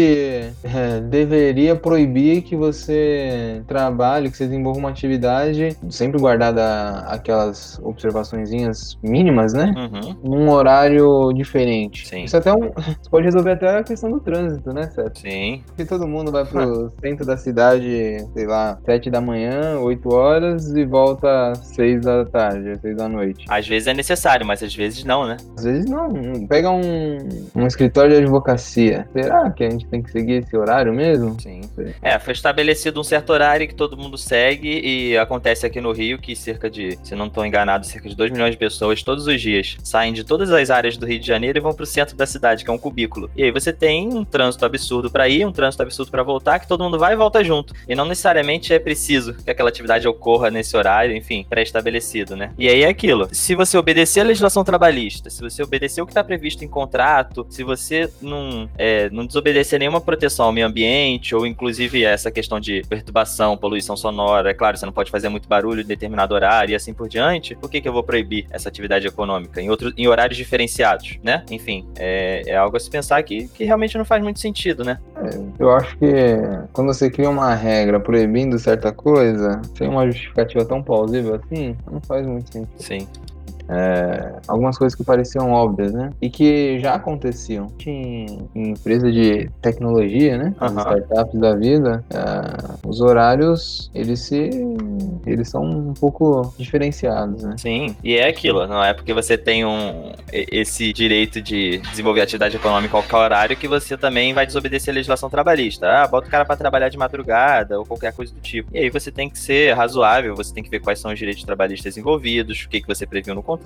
é, 0.63 0.99
deveria 1.01 1.75
proibir 1.75 2.41
que 2.41 2.55
você 2.55 3.61
trabalhe, 3.67 4.29
que 4.29 4.37
você 4.37 4.45
desenvolva 4.45 4.79
uma 4.79 4.89
atividade, 4.89 5.75
sempre 5.89 6.19
guardada 6.19 6.99
aquelas 7.07 7.79
observaçõezinhas 7.83 8.97
mínimas, 9.03 9.53
né? 9.53 9.73
Uhum. 9.75 9.98
Num 10.23 10.49
horário 10.49 11.31
diferente. 11.33 12.07
Sim. 12.07 12.23
Isso 12.23 12.37
até 12.37 12.49
é 12.49 12.53
um, 12.53 12.65
isso 12.99 13.09
pode 13.09 13.25
resolver 13.25 13.51
até 13.51 13.77
a 13.77 13.83
questão 13.83 14.11
do 14.11 14.19
trânsito, 14.19 14.73
né, 14.73 14.89
Seth? 14.89 15.19
Sim. 15.19 15.63
Porque 15.67 15.85
todo 15.85 16.07
mundo 16.07 16.31
vai 16.31 16.45
pro 16.45 16.91
centro 17.01 17.25
da 17.25 17.37
cidade, 17.37 18.25
sei 18.33 18.45
lá, 18.45 18.77
7 18.85 19.09
da 19.09 19.21
manhã, 19.21 19.79
8 19.79 20.13
horas 20.13 20.69
e 20.69 20.85
volta 20.85 21.51
às 21.51 21.59
6 21.59 22.01
da 22.01 22.25
tarde, 22.25 22.71
às 22.71 22.81
6 22.81 22.97
da 22.97 23.09
noite. 23.09 23.45
Às 23.49 23.67
vezes 23.67 23.87
é 23.87 23.93
necessário, 23.93 24.45
mas 24.45 24.61
às 24.63 24.73
vezes 24.73 25.03
não, 25.03 25.25
né? 25.25 25.37
Às 25.57 25.63
vezes 25.63 25.85
não. 25.89 26.47
Pega 26.47 26.69
um, 26.69 27.17
um 27.55 27.67
escritório 27.67 28.11
de 28.11 28.17
advocacia. 28.23 29.07
Será 29.13 29.49
que 29.51 29.63
a 29.63 29.69
gente 29.69 29.87
tem 29.87 30.01
que 30.01 30.11
seguir 30.11 30.43
esse 30.43 30.55
horário 30.55 30.93
mesmo? 30.93 31.39
Sim. 31.39 31.61
É, 32.01 32.17
foi 32.19 32.33
estabelecido 32.33 32.99
um 32.99 33.03
certo 33.03 33.31
horário 33.31 33.67
que 33.67 33.75
todo 33.75 33.97
mundo 33.97 34.17
segue 34.17 34.81
e 34.83 35.17
acontece 35.17 35.65
aqui 35.65 35.79
no 35.81 35.91
Rio 35.91 36.19
que 36.19 36.35
cerca 36.35 36.69
de, 36.69 36.97
se 37.03 37.15
não 37.15 37.27
estou 37.27 37.45
enganado, 37.45 37.85
cerca 37.85 38.09
de 38.09 38.15
2 38.15 38.31
milhões 38.31 38.51
de 38.51 38.57
pessoas 38.57 39.03
todos 39.03 39.27
os 39.27 39.41
dias 39.41 39.77
saem 39.89 40.13
de 40.13 40.23
todas 40.23 40.51
as 40.51 40.69
áreas 40.69 40.97
do 40.97 41.05
Rio 41.05 41.19
de 41.19 41.27
Janeiro 41.27 41.57
e 41.57 41.61
vão 41.61 41.73
pro 41.73 41.85
centro 41.85 42.15
da 42.15 42.25
cidade, 42.25 42.63
que 42.63 42.69
é 42.69 42.73
um 42.73 42.77
cubículo. 42.77 43.29
E 43.35 43.43
aí 43.43 43.51
você 43.51 43.73
tem 43.73 44.07
um 44.07 44.23
trânsito 44.23 44.65
absurdo 44.65 45.09
para 45.09 45.27
ir, 45.27 45.45
um 45.45 45.51
trânsito 45.51 45.83
absurdo 45.83 46.11
para 46.11 46.23
voltar, 46.23 46.59
que 46.59 46.67
todo 46.67 46.83
mundo 46.83 46.99
vai 46.99 47.13
e 47.13 47.17
volta 47.17 47.43
junto. 47.43 47.73
E 47.87 47.95
não 47.95 48.05
necessariamente 48.05 48.73
é 48.73 48.79
preciso 48.79 49.33
que 49.33 49.49
aquela 49.49 49.69
atividade 49.69 50.07
ocorra 50.07 50.51
nesse 50.51 50.75
horário, 50.77 51.15
enfim, 51.15 51.45
pré-estabelecido, 51.49 52.35
né? 52.35 52.51
E 52.57 52.67
aí 52.67 52.83
é 52.83 52.87
aquilo. 52.87 53.27
Se 53.31 53.55
você 53.55 53.77
obedecer 53.77 54.21
a 54.21 54.23
legislação 54.23 54.63
trabalhista, 54.63 55.29
se 55.29 55.41
você 55.41 55.63
obedecer 55.63 56.01
o 56.01 56.05
que 56.05 56.11
está 56.11 56.23
previsto 56.23 56.63
em 56.63 56.67
contrato, 56.67 57.45
se 57.49 57.63
você 57.63 58.09
não, 58.21 58.69
é, 58.77 59.09
não 59.09 59.25
desobedecer 59.25 59.79
nenhuma 59.79 60.01
proteção 60.01 60.45
ao 60.45 60.51
meio 60.51 60.67
ambiente, 60.67 61.33
ou 61.35 61.45
inclusive 61.45 62.03
essa 62.03 62.29
questão 62.29 62.59
de 62.59 62.83
perturbação, 62.87 63.57
poluição 63.57 63.97
sonora, 63.97 64.51
é 64.51 64.53
claro, 64.53 64.77
você 64.77 64.85
não 64.85 64.93
pode 64.93 65.11
fazer 65.11 65.29
muito 65.29 65.47
barulho 65.47 65.81
em 65.81 65.85
determinado 65.85 66.33
horário 66.33 66.73
e 66.73 66.75
assim 66.75 66.93
por 66.93 67.07
diante, 67.07 67.55
por 67.55 67.69
que, 67.69 67.81
que 67.81 67.87
eu 67.87 67.93
vou 67.93 68.03
proibir 68.03 68.45
essa 68.51 68.69
atividade 68.69 69.07
econômica 69.07 69.61
em, 69.61 69.69
outro, 69.79 69.93
em 69.97 70.07
horários 70.07 70.37
diferenciados, 70.37 71.17
né? 71.23 71.43
Enfim, 71.49 71.87
é, 71.97 72.43
é 72.45 72.55
algo 72.55 72.75
a 72.75 72.79
se 72.79 72.89
pensar 72.89 73.21
que, 73.23 73.47
que 73.47 73.63
realmente 73.63 73.97
não 73.97 74.05
faz 74.05 74.21
muito 74.21 74.39
sentido, 74.39 74.83
né? 74.83 74.99
Eu 75.57 75.71
acho 75.71 75.97
que 75.97 76.05
quando 76.73 76.93
você 76.93 77.09
cria 77.09 77.29
uma 77.29 77.53
regra 77.53 77.99
proibindo 77.99 78.57
certa 78.59 78.91
coisa, 78.91 79.61
sem 79.75 79.87
uma 79.87 80.05
justificativa 80.05 80.65
tão 80.65 80.83
plausível 80.83 81.35
assim, 81.35 81.75
não 81.89 82.01
faz 82.01 82.25
muito 82.25 82.51
sentido. 82.51 82.69
Sim. 82.77 83.07
É, 83.69 84.39
algumas 84.47 84.77
coisas 84.77 84.95
que 84.95 85.03
pareciam 85.03 85.51
óbvias, 85.51 85.93
né? 85.93 86.11
E 86.21 86.29
que 86.29 86.79
já 86.79 86.95
aconteciam. 86.95 87.67
Em, 87.85 88.49
em 88.55 88.69
empresa 88.71 89.11
de 89.11 89.49
tecnologia, 89.61 90.37
né? 90.37 90.55
As 90.59 90.71
Aham. 90.71 90.97
startups 90.97 91.39
da 91.39 91.55
vida, 91.55 92.03
é, 92.09 92.77
os 92.85 92.99
horários, 92.99 93.91
eles 93.93 94.21
se... 94.21 94.49
eles 95.25 95.49
são 95.49 95.63
um 95.63 95.93
pouco 95.93 96.53
diferenciados, 96.57 97.43
né? 97.43 97.55
Sim, 97.57 97.95
e 98.03 98.15
é 98.15 98.27
aquilo, 98.27 98.65
não 98.67 98.83
é 98.83 98.93
porque 98.93 99.13
você 99.13 99.37
tem 99.37 99.65
um 99.65 100.11
esse 100.31 100.91
direito 100.93 101.41
de 101.41 101.77
desenvolver 101.89 102.21
atividade 102.21 102.55
econômica 102.55 102.87
em 102.87 102.89
qualquer 102.89 103.15
horário 103.17 103.57
que 103.57 103.67
você 103.67 103.97
também 103.97 104.33
vai 104.33 104.45
desobedecer 104.45 104.91
a 104.91 104.95
legislação 104.95 105.29
trabalhista. 105.29 105.87
Ah, 105.87 106.07
bota 106.07 106.27
o 106.27 106.31
cara 106.31 106.45
pra 106.45 106.55
trabalhar 106.55 106.89
de 106.89 106.97
madrugada 106.97 107.77
ou 107.77 107.85
qualquer 107.85 108.13
coisa 108.13 108.33
do 108.33 108.39
tipo. 108.39 108.69
E 108.73 108.79
aí 108.79 108.89
você 108.89 109.11
tem 109.11 109.29
que 109.29 109.37
ser 109.37 109.73
razoável, 109.73 110.35
você 110.35 110.53
tem 110.53 110.63
que 110.63 110.69
ver 110.69 110.79
quais 110.79 110.99
são 110.99 111.11
os 111.11 111.19
direitos 111.19 111.43
trabalhistas 111.43 111.97
envolvidos, 111.97 112.63
o 112.63 112.69
que, 112.69 112.81
que 112.81 112.87
você 112.87 113.05
previu 113.05 113.35
no 113.35 113.43
contrato, 113.43 113.58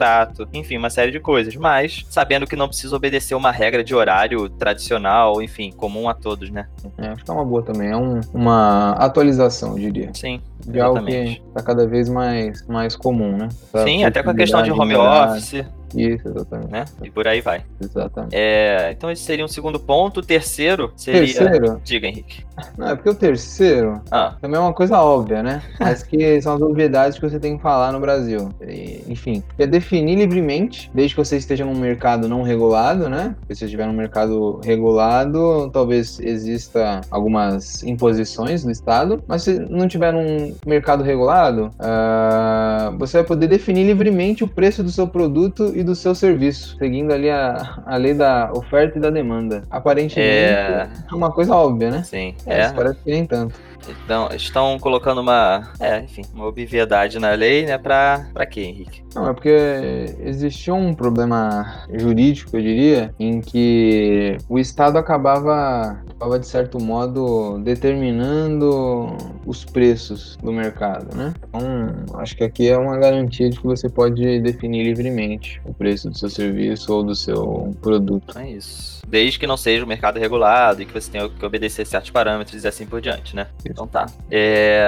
enfim, 0.54 0.78
uma 0.78 0.90
série 0.90 1.12
de 1.12 1.20
coisas. 1.20 1.56
Mas 1.56 2.06
sabendo 2.10 2.46
que 2.48 2.56
não 2.56 2.68
precisa 2.68 2.96
obedecer 2.96 3.36
uma 3.36 3.52
regra 3.52 3.84
de 3.84 3.94
horário 3.96 4.50
tradicional, 4.50 5.42
enfim, 5.42 5.72
comum 5.72 6.08
a 6.10 6.14
todos, 6.14 6.50
né? 6.50 6.68
É, 6.98 7.08
acho 7.10 7.24
que 7.24 7.30
é 7.32 7.34
uma 7.34 7.46
boa 7.46 7.62
também. 7.64 7.90
É 7.90 7.98
um- 7.98 8.22
uma 8.34 8.92
atualização, 8.94 9.72
eu 9.78 9.80
diria. 9.80 10.10
Sim, 10.14 10.42
De 10.66 10.80
algo 10.80 10.98
exatamente. 11.00 11.40
que 11.42 11.48
tá 11.54 11.62
cada 11.64 11.88
vez 11.88 12.10
mais, 12.10 12.66
mais 12.68 12.96
comum, 12.96 13.38
né? 13.38 13.50
Essa 13.74 13.84
Sim, 13.84 14.04
até 14.04 14.22
com 14.24 14.30
a 14.30 14.36
questão 14.36 14.62
de 14.64 14.72
home 14.72 14.96
horário. 14.96 15.34
office. 15.34 15.66
Isso, 15.96 16.28
exatamente. 16.28 16.72
né? 16.72 16.86
E 17.04 17.10
por 17.10 17.28
aí 17.28 17.42
vai. 17.42 17.64
Exatamente. 17.82 18.36
É, 18.36 18.92
então 18.92 19.10
esse 19.12 19.24
seria 19.24 19.46
um 19.46 19.48
segundo 19.48 19.80
ponto. 19.80 20.20
O 20.20 20.24
terceiro 20.24 20.92
seria. 20.96 21.22
Terceiro? 21.22 21.82
Diga, 21.84 22.08
Henrique. 22.08 22.44
Não, 22.78 22.90
é 22.90 22.96
porque 22.96 23.10
o 23.10 23.16
terceiro 23.16 24.00
Ah, 24.12 24.36
também 24.40 24.58
é 24.58 24.62
uma 24.62 24.74
coisa 24.74 25.00
óbvia, 25.00 25.42
né? 25.42 25.62
Mas 25.80 26.04
que 26.04 26.42
são 26.42 26.56
as 26.56 26.62
obviedades 26.62 27.18
que 27.18 27.28
você 27.28 27.40
tem 27.40 27.58
que 27.58 27.64
falar 27.64 27.92
no 27.92 28.00
Brasil. 28.00 28.50
E, 28.62 29.04
enfim, 29.08 29.44
é 29.58 29.66
definir 29.66 30.16
livremente, 30.16 30.90
desde 30.94 31.16
que 31.16 31.24
você 31.24 31.38
esteja 31.38 31.66
num 31.66 31.76
mercado 31.76 32.28
não 32.28 32.44
regulado, 32.44 33.10
né? 33.10 33.36
Se 33.48 33.56
você 33.56 33.66
estiver 33.66 33.88
num 33.88 33.94
mercado 33.94 34.62
regulado, 34.64 35.70
talvez 35.72 36.20
exista 36.20 37.02
algumas 37.10 37.84
imposições 37.84 38.64
do 38.64 38.72
Estado, 38.72 39.24
mas 39.28 39.44
se 39.44 39.60
não 39.60 39.88
tiver 39.88 40.14
num 40.14 40.56
mercado 40.66 41.04
regulado, 41.04 41.72
ah, 41.80 42.94
você 42.98 43.18
vai 43.18 43.26
poder 43.26 43.48
definir 43.48 43.84
livremente 43.86 44.44
o 44.44 44.48
preço 44.48 44.84
do 44.84 44.92
seu 44.92 45.08
produto 45.08 45.72
e 45.76 45.83
do 45.84 45.96
seu 45.96 46.16
serviço, 46.16 46.76
seguindo 46.78 47.12
ali 47.14 47.30
a, 47.30 47.80
a 47.86 47.98
lei 47.98 48.14
da 48.14 48.52
oferta 48.54 48.98
e 48.98 49.02
da 49.02 49.10
demanda. 49.10 49.64
Aparentemente, 49.70 50.24
É. 50.32 50.88
é 51.12 51.16
uma 51.16 51.32
coisa 51.32 51.56
óbvia, 51.56 51.92
né? 51.92 52.04
sim. 52.04 52.36
É, 52.46 52.62
É. 52.62 52.70
parece 52.74 53.00
que 53.04 53.12
nem 53.12 53.26
tanto. 53.26 53.56
Então, 54.04 54.30
estão 54.34 54.78
colocando 54.80 55.22
uma. 55.22 55.72
É, 55.80 56.00
enfim, 56.00 56.24
uma 56.34 56.46
obviedade 56.46 57.20
na 57.20 57.32
lei, 57.32 57.66
né? 57.66 57.78
Pra, 57.78 58.28
pra 58.34 58.46
quê, 58.46 58.62
Henrique? 58.62 59.04
Não, 59.16 59.30
é 59.30 59.34
porque 59.34 59.50
existia 60.20 60.74
um 60.74 60.94
problema 60.94 61.86
jurídico, 61.94 62.56
eu 62.58 62.62
diria, 62.62 63.14
em 63.20 63.42
que 63.42 64.38
o 64.50 64.58
Estado 64.58 64.98
acabava, 64.98 66.02
acabava 66.10 66.40
de 66.40 66.48
certo 66.48 66.82
modo, 66.82 67.60
determinando 67.60 69.16
os 69.46 69.64
preços 69.64 70.38
do 70.38 70.52
mercado, 70.52 71.16
né? 71.16 71.34
Então, 71.48 72.20
acho 72.20 72.36
que 72.36 72.44
aqui 72.44 72.70
é 72.70 72.78
uma 72.78 72.98
garantia 72.98 73.50
de 73.50 73.60
que 73.60 73.66
você 73.66 73.88
pode 73.88 74.40
definir 74.42 74.84
livremente 74.84 75.62
o 75.66 75.74
preço 75.74 76.10
do 76.10 76.18
seu 76.18 76.30
serviço 76.30 76.94
ou 76.94 77.04
do 77.04 77.16
seu 77.16 77.76
produto. 77.82 78.26
Então 78.30 78.42
é 78.42 78.52
isso. 78.52 79.02
Desde 79.08 79.38
que 79.38 79.46
não 79.46 79.58
seja 79.58 79.84
o 79.84 79.88
mercado 79.88 80.20
regulado 80.20 80.82
e 80.82 80.86
que 80.86 80.94
você 80.94 81.12
tenha 81.12 81.30
que 81.30 81.46
obedecer 81.46 81.86
certos 81.86 82.10
parâmetros 82.10 82.64
e 82.64 82.68
assim 82.68 82.86
por 82.86 83.02
diante, 83.02 83.36
né? 83.36 83.48
Então 83.74 83.88
tá. 83.88 84.06
É, 84.32 84.86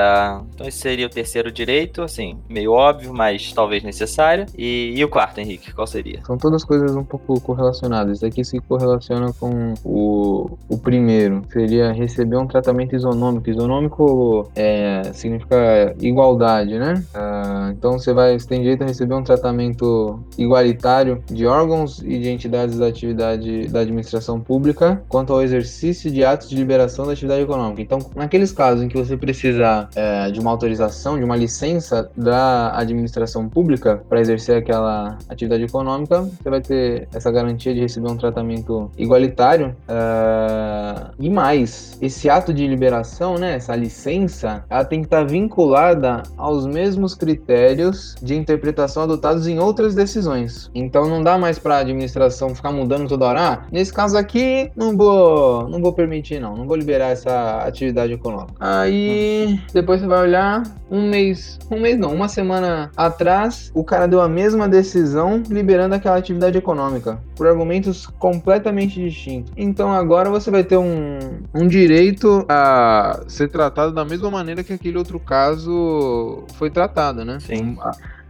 Então 0.54 0.68
esse 0.68 0.78
seria 0.78 1.08
o 1.08 1.10
terceiro 1.10 1.52
direito, 1.52 2.04
assim, 2.04 2.38
meio 2.48 2.72
óbvio, 2.72 3.14
mas 3.14 3.52
talvez 3.52 3.84
necessário. 3.84 4.46
E, 4.58 4.94
e 4.96 5.04
o 5.04 5.10
quarto, 5.10 5.40
Henrique, 5.40 5.74
qual 5.74 5.88
seria? 5.88 6.22
São 6.26 6.38
todas 6.38 6.64
coisas 6.64 6.96
um 6.96 7.04
pouco 7.04 7.42
correlacionadas. 7.42 8.18
Isso 8.18 8.26
aqui 8.26 8.44
se 8.44 8.60
correlaciona 8.60 9.34
com 9.34 9.74
o, 9.84 10.58
o 10.70 10.78
primeiro. 10.78 11.42
Seria 11.52 11.92
receber 11.92 12.38
um 12.38 12.48
tratamento 12.48 12.96
isonômico. 12.96 13.50
Isonômico 13.50 14.50
é, 14.56 15.02
significa 15.14 15.96
igualdade, 16.00 16.78
né? 16.78 17.04
Ah, 17.14 17.74
então 17.76 17.94
você 17.94 18.14
vai 18.14 18.38
você 18.40 18.48
tem 18.48 18.62
direito 18.62 18.84
a 18.84 18.88
receber 18.88 19.16
um 19.16 19.24
tratamento 19.24 20.20
igualitário 20.38 21.24
de 21.32 21.46
órgãos 21.46 22.00
e 22.04 22.20
de 22.20 22.30
entidades 22.30 22.78
da 22.78 22.88
atividade 22.88 23.68
da 23.68 23.80
administração 23.80 24.40
pública 24.40 25.04
quanto 25.10 25.34
ao 25.34 25.42
exercício 25.42 26.12
de 26.12 26.24
atos 26.24 26.50
de 26.50 26.56
liberação 26.56 27.06
da 27.06 27.14
atividade 27.14 27.42
econômica. 27.42 27.82
Então, 27.82 28.00
naqueles 28.16 28.52
casos 28.52 28.75
em 28.82 28.88
que 28.88 28.98
você 28.98 29.18
precisa 29.18 29.88
é, 29.96 30.32
de 30.32 30.40
uma 30.40 30.52
autorização, 30.52 31.18
de 31.18 31.24
uma 31.24 31.36
licença 31.36 32.10
da 32.16 32.78
administração 32.78 33.48
pública 33.50 34.02
para 34.08 34.20
exercer 34.20 34.58
aquela 34.58 35.18
atividade 35.30 35.64
econômica, 35.64 36.22
você 36.22 36.50
vai 36.50 36.62
ter 36.62 37.08
essa 37.14 37.32
garantia 37.32 37.74
de 37.74 37.82
receber 37.82 38.10
um 38.10 38.18
tratamento 38.18 38.92
igualitário. 38.98 39.76
é, 39.88 41.08
E 41.20 41.30
mais, 41.30 41.98
esse 42.02 42.30
ato 42.30 42.54
de 42.54 42.68
liberação, 42.68 43.36
né, 43.36 43.56
essa 43.56 43.76
licença, 43.76 44.64
ela 44.70 44.84
tem 44.84 45.00
que 45.00 45.08
estar 45.08 45.24
vinculada 45.24 46.24
aos 46.38 46.66
mesmos 46.66 47.16
critérios 47.16 48.16
de 48.22 48.36
interpretação 48.36 49.04
adotados 49.04 49.48
em 49.48 49.60
outras 49.60 49.96
decisões. 49.96 50.70
Então 50.74 51.08
não 51.08 51.24
dá 51.24 51.38
mais 51.38 51.60
para 51.60 51.78
a 51.78 51.80
administração 51.80 52.54
ficar 52.54 52.72
mudando 52.72 53.08
toda 53.08 53.26
hora. 53.26 53.36
Ah, 53.46 53.62
nesse 53.72 53.94
caso 53.94 54.18
aqui, 54.18 54.72
não 54.76 54.96
vou, 54.96 55.68
não 55.70 55.82
vou 55.82 55.94
permitir 55.94 56.40
não, 56.40 56.56
não 56.56 56.66
vou 56.66 56.76
liberar 56.76 57.10
essa 57.10 57.60
atividade 57.66 58.14
econômica. 58.14 58.56
Aí 58.68 59.60
depois 59.72 60.02
você 60.02 60.08
vai 60.08 60.24
olhar 60.24 60.64
um 60.90 61.08
mês, 61.08 61.60
um 61.70 61.80
mês 61.80 62.00
não, 62.00 62.12
uma 62.12 62.28
semana 62.28 62.90
atrás, 62.98 63.72
o 63.76 63.84
cara 63.84 64.08
deu 64.08 64.22
a 64.22 64.28
mesma 64.28 64.68
decisão 64.68 65.44
liberando 65.48 65.94
aquela 65.94 66.18
atividade 66.18 66.58
econômica 66.58 67.20
por 67.36 67.46
argumentos 67.46 68.08
completamente 68.08 69.00
distintos. 69.00 69.52
Então 69.56 69.92
agora 69.94 70.32
você 70.32 70.50
vai 70.50 70.64
ter 70.64 70.78
um, 70.78 71.20
um 71.54 71.68
direito 71.68 72.44
a 72.50 73.22
ser 73.28 73.50
tratado 73.50 73.92
da 73.92 74.04
mesma 74.04 74.32
maneira 74.32 74.64
que 74.64 74.74
aquele 74.74 74.98
outro 74.98 75.20
caso 75.20 76.44
foi 76.56 76.72
tratado, 76.72 77.24
né? 77.24 77.38
Sim. 77.40 77.78